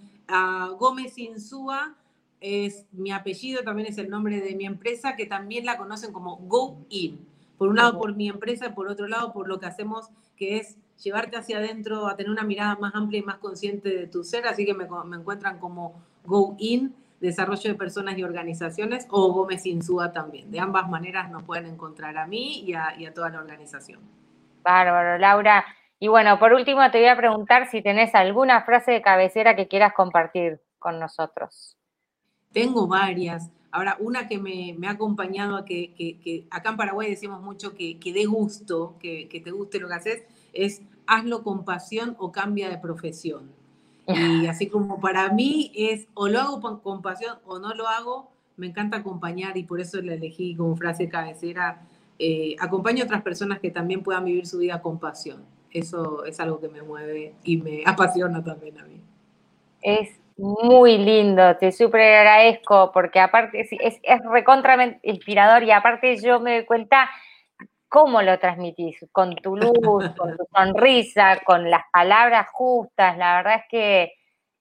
Gómez 0.77 1.17
Insúa 1.17 1.95
es 2.39 2.85
mi 2.91 3.11
apellido, 3.11 3.63
también 3.63 3.87
es 3.87 3.97
el 3.97 4.09
nombre 4.09 4.39
de 4.41 4.55
mi 4.55 4.65
empresa, 4.65 5.15
que 5.15 5.25
también 5.25 5.65
la 5.65 5.77
conocen 5.77 6.13
como 6.13 6.37
Go 6.37 6.85
In. 6.89 7.19
Por 7.57 7.69
un 7.69 7.75
lado 7.75 7.97
por 7.97 8.15
mi 8.15 8.29
empresa, 8.29 8.73
por 8.73 8.87
otro 8.87 9.07
lado 9.07 9.33
por 9.33 9.47
lo 9.47 9.59
que 9.59 9.65
hacemos, 9.65 10.09
que 10.37 10.57
es 10.57 10.77
llevarte 11.03 11.35
hacia 11.37 11.57
adentro, 11.57 12.07
a 12.07 12.15
tener 12.15 12.31
una 12.31 12.43
mirada 12.43 12.77
más 12.77 12.95
amplia 12.95 13.19
y 13.19 13.23
más 13.23 13.37
consciente 13.39 13.89
de 13.89 14.07
tu 14.07 14.23
ser. 14.23 14.47
Así 14.47 14.65
que 14.65 14.73
me, 14.73 14.87
me 15.05 15.17
encuentran 15.17 15.59
como 15.59 16.01
Go 16.25 16.55
In. 16.59 16.93
Desarrollo 17.19 17.71
de 17.71 17.75
Personas 17.75 18.17
y 18.17 18.23
Organizaciones 18.23 19.07
o 19.09 19.31
Gómez 19.33 19.65
Insúa 19.65 20.11
también. 20.11 20.51
De 20.51 20.59
ambas 20.59 20.89
maneras 20.89 21.29
nos 21.29 21.43
pueden 21.43 21.65
encontrar 21.65 22.17
a 22.17 22.25
mí 22.25 22.61
y 22.61 22.73
a, 22.73 22.95
toda 23.13 23.29
la 23.29 23.39
organización. 23.39 23.99
Bárbaro, 24.63 25.17
Laura. 25.17 25.65
Y 25.99 26.07
bueno, 26.07 26.39
por 26.39 26.53
último 26.53 26.79
te 26.91 26.99
voy 26.99 27.09
a 27.09 27.17
preguntar 27.17 27.67
si 27.69 27.81
tenés 27.81 28.15
alguna 28.15 28.63
frase 28.63 28.91
de 28.91 29.01
cabecera 29.01 29.55
que 29.55 29.67
quieras 29.67 29.93
compartir 29.93 30.61
con 30.79 30.99
nosotros. 30.99 31.77
Tengo 32.53 32.87
varias. 32.87 33.51
Ahora, 33.71 33.97
una 33.99 34.27
que 34.27 34.39
me, 34.39 34.75
ha 34.87 34.91
acompañado 34.91 35.57
a 35.57 35.65
que, 35.65 36.47
acá 36.49 36.69
en 36.69 36.77
Paraguay 36.77 37.09
decimos 37.09 37.41
mucho 37.41 37.75
que, 37.75 37.99
que 37.99 38.13
dé 38.13 38.25
gusto, 38.25 38.95
que, 38.99 39.27
que 39.27 39.41
te 39.41 39.51
guste 39.51 39.79
lo 39.79 39.89
que 39.89 39.93
haces, 39.93 40.23
es 40.53 40.81
hazlo 41.05 41.43
con 41.43 41.65
pasión 41.65 42.15
o 42.19 42.31
cambia 42.31 42.69
de 42.69 42.77
profesión. 42.77 43.58
Y 44.09 44.47
así 44.47 44.67
como 44.67 44.99
para 44.99 45.29
mí 45.29 45.71
es 45.75 46.07
o 46.13 46.27
lo 46.27 46.39
hago 46.39 46.81
con 46.81 47.01
pasión 47.01 47.37
o 47.45 47.59
no 47.59 47.73
lo 47.73 47.87
hago, 47.87 48.31
me 48.57 48.67
encanta 48.67 48.97
acompañar 48.97 49.57
y 49.57 49.63
por 49.63 49.79
eso 49.79 50.01
la 50.01 50.13
elegí 50.13 50.55
como 50.55 50.75
frase 50.75 51.07
cabecera. 51.07 51.81
Eh, 52.19 52.55
acompaño 52.59 53.03
a 53.03 53.05
otras 53.05 53.21
personas 53.21 53.59
que 53.59 53.71
también 53.71 54.03
puedan 54.03 54.25
vivir 54.25 54.45
su 54.45 54.57
vida 54.57 54.81
con 54.81 54.99
pasión. 54.99 55.45
Eso 55.71 56.25
es 56.25 56.39
algo 56.39 56.59
que 56.59 56.67
me 56.67 56.81
mueve 56.81 57.35
y 57.43 57.57
me 57.57 57.83
apasiona 57.85 58.43
también 58.43 58.77
a 58.79 58.83
mí. 58.83 59.01
Es 59.81 60.19
muy 60.35 60.97
lindo, 60.97 61.55
te 61.57 61.71
súper 61.71 62.01
agradezco 62.01 62.91
porque 62.93 63.19
aparte 63.19 63.61
es, 63.61 63.69
es, 63.71 63.99
es 64.03 64.21
recontra 64.29 64.99
inspirador 65.03 65.63
y 65.63 65.71
aparte 65.71 66.17
yo 66.17 66.39
me 66.39 66.55
doy 66.55 66.65
cuenta 66.65 67.09
cómo 67.89 68.21
lo 68.21 68.37
transmitís, 68.39 68.97
con 69.11 69.35
tu 69.35 69.57
luz, 69.57 69.73
con 70.15 70.37
tu 70.37 70.45
sonrisa, 70.55 71.39
con 71.43 71.69
las 71.69 71.83
palabras 71.91 72.47
justas, 72.53 73.17
la 73.17 73.37
verdad 73.37 73.55
es 73.55 73.63
que 73.69 74.13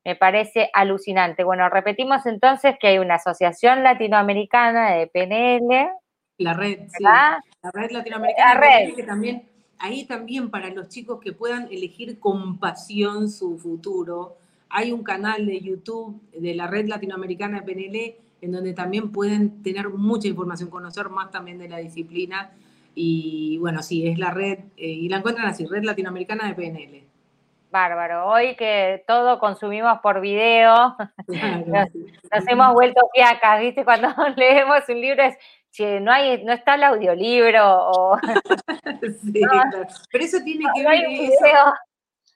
me 0.04 0.16
parece 0.16 0.70
alucinante. 0.72 1.44
Bueno, 1.44 1.68
repetimos 1.68 2.24
entonces 2.24 2.76
que 2.80 2.88
hay 2.88 2.98
una 2.98 3.16
asociación 3.16 3.82
latinoamericana 3.82 4.92
de 4.92 5.06
PNL. 5.06 5.90
La 6.38 6.54
red, 6.54 6.88
sí. 6.88 7.04
La 7.04 7.42
red 7.74 7.90
latinoamericana 7.90 8.54
la 8.54 8.60
red. 8.60 8.94
que 8.94 9.02
también, 9.02 9.46
ahí 9.78 10.06
también 10.06 10.50
para 10.50 10.70
los 10.70 10.88
chicos 10.88 11.20
que 11.20 11.32
puedan 11.32 11.68
elegir 11.70 12.18
con 12.18 12.58
pasión 12.58 13.28
su 13.28 13.58
futuro, 13.58 14.38
hay 14.70 14.92
un 14.92 15.02
canal 15.02 15.44
de 15.44 15.60
YouTube 15.60 16.20
de 16.32 16.54
la 16.54 16.66
red 16.66 16.88
latinoamericana 16.88 17.60
de 17.60 17.66
PNL 17.66 18.16
en 18.40 18.52
donde 18.52 18.72
también 18.72 19.10
pueden 19.12 19.62
tener 19.62 19.90
mucha 19.90 20.28
información, 20.28 20.70
conocer 20.70 21.10
más 21.10 21.30
también 21.30 21.58
de 21.58 21.68
la 21.68 21.78
disciplina 21.78 22.52
y 23.00 23.58
bueno, 23.58 23.80
sí, 23.82 24.08
es 24.08 24.18
la 24.18 24.32
red, 24.32 24.58
eh, 24.76 24.88
y 24.88 25.08
la 25.08 25.18
encuentran 25.18 25.46
así, 25.46 25.64
Red 25.66 25.84
Latinoamericana 25.84 26.48
de 26.48 26.54
PNL. 26.54 27.04
Bárbaro, 27.70 28.26
hoy 28.26 28.56
que 28.56 29.04
todo 29.06 29.38
consumimos 29.38 30.00
por 30.00 30.20
video, 30.20 30.96
nos, 31.66 32.48
hemos 32.48 32.74
vuelto 32.74 33.00
fiacas, 33.14 33.60
¿viste? 33.60 33.84
Cuando 33.84 34.08
leemos 34.36 34.80
un 34.88 35.00
libro 35.00 35.22
es, 35.22 35.36
che, 35.70 36.00
no, 36.00 36.10
hay, 36.10 36.42
no 36.44 36.52
está 36.52 36.74
el 36.74 36.82
audiolibro 36.82 37.90
o... 37.90 38.18
sí, 39.22 39.42
Pero 40.10 40.24
eso 40.24 40.38
tiene 40.42 40.64
que 40.74 40.82
ver... 40.82 41.06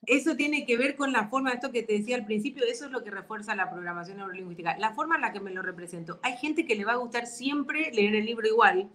Eso, 0.04 0.34
tiene 0.34 0.66
que 0.66 0.76
ver 0.76 0.96
con 0.96 1.12
la 1.12 1.28
forma, 1.28 1.52
esto 1.52 1.70
que 1.70 1.84
te 1.84 1.92
decía 1.92 2.16
al 2.16 2.24
principio, 2.24 2.64
eso 2.64 2.86
es 2.86 2.90
lo 2.90 3.04
que 3.04 3.12
refuerza 3.12 3.54
la 3.54 3.70
programación 3.70 4.16
neurolingüística, 4.16 4.76
la 4.76 4.94
forma 4.94 5.14
en 5.14 5.20
la 5.20 5.32
que 5.32 5.38
me 5.38 5.52
lo 5.52 5.62
represento. 5.62 6.18
Hay 6.24 6.36
gente 6.38 6.66
que 6.66 6.74
le 6.74 6.84
va 6.84 6.94
a 6.94 6.96
gustar 6.96 7.26
siempre 7.26 7.92
leer 7.92 8.16
el 8.16 8.26
libro 8.26 8.48
igual, 8.48 8.90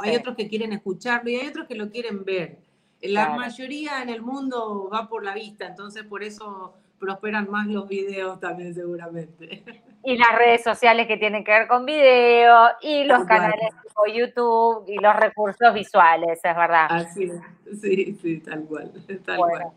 hay 0.00 0.16
otros 0.16 0.36
que 0.36 0.48
quieren 0.48 0.72
escucharlo 0.72 1.30
y 1.30 1.36
hay 1.36 1.48
otros 1.48 1.66
que 1.66 1.74
lo 1.74 1.90
quieren 1.90 2.24
ver. 2.24 2.58
La 3.02 3.30
mayoría 3.30 4.02
en 4.02 4.10
el 4.10 4.20
mundo 4.20 4.90
va 4.92 5.08
por 5.08 5.24
la 5.24 5.34
vista, 5.34 5.66
entonces 5.66 6.04
por 6.04 6.22
eso 6.22 6.74
prosperan 6.98 7.50
más 7.50 7.66
los 7.66 7.88
videos 7.88 8.38
también 8.40 8.74
seguramente. 8.74 9.64
Y 10.02 10.16
las 10.16 10.38
redes 10.38 10.62
sociales 10.62 11.06
que 11.06 11.16
tienen 11.16 11.44
que 11.44 11.50
ver 11.50 11.68
con 11.68 11.84
video 11.84 12.68
y 12.80 13.04
los 13.04 13.24
canales 13.24 13.68
como 13.92 14.06
YouTube 14.12 14.84
y 14.88 14.96
los 14.98 15.14
recursos 15.16 15.74
visuales, 15.74 16.40
es 16.42 16.56
verdad. 16.56 16.86
Así 16.90 17.24
es, 17.24 17.80
sí, 17.80 18.18
sí, 18.20 18.40
tal 18.40 18.64
cual, 18.64 18.92
tal 19.24 19.36
cual. 19.36 19.72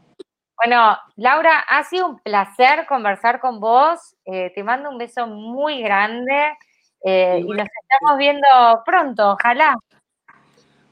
Bueno, 0.55 0.97
Laura, 1.15 1.59
ha 1.59 1.83
sido 1.83 2.07
un 2.07 2.19
placer 2.19 2.85
conversar 2.87 3.39
con 3.39 3.59
vos. 3.59 4.15
Eh, 4.23 4.51
te 4.55 4.63
mando 4.63 4.89
un 4.89 4.97
beso 4.97 5.27
muy 5.27 5.81
grande 5.81 6.53
eh, 7.03 7.39
y 7.39 7.49
nos 7.49 7.67
estamos 7.67 8.17
viendo 8.17 8.47
pronto, 8.85 9.31
ojalá. 9.31 9.75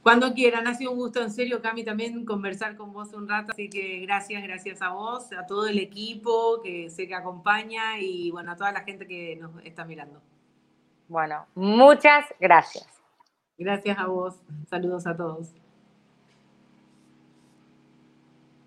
Cuando 0.04 0.34
quieran, 0.34 0.68
ha 0.68 0.74
sido 0.74 0.92
un 0.92 0.98
gusto, 0.98 1.22
en 1.22 1.32
serio, 1.32 1.62
Cami, 1.62 1.84
también 1.84 2.26
conversar 2.26 2.76
con 2.76 2.92
vos 2.92 3.14
un 3.14 3.30
rato. 3.30 3.52
Así 3.52 3.70
que 3.70 4.00
gracias, 4.00 4.42
gracias 4.42 4.82
a 4.82 4.90
vos, 4.90 5.32
a 5.34 5.46
todo 5.46 5.68
el 5.68 5.78
equipo 5.78 6.60
que 6.64 6.90
sé 6.90 7.08
que 7.08 7.14
acompaña 7.14 8.00
y 8.00 8.32
bueno, 8.32 8.52
a 8.52 8.56
toda 8.56 8.72
la 8.72 8.82
gente 8.82 9.06
que 9.06 9.36
nos 9.36 9.52
está 9.64 9.86
mirando. 9.86 10.20
Bueno, 11.08 11.46
muchas 11.54 12.26
gracias. 12.40 12.88
Gracias 13.58 13.98
a 14.00 14.08
vos. 14.08 14.42
Saludos 14.70 15.06
a 15.06 15.16
todos. 15.16 15.54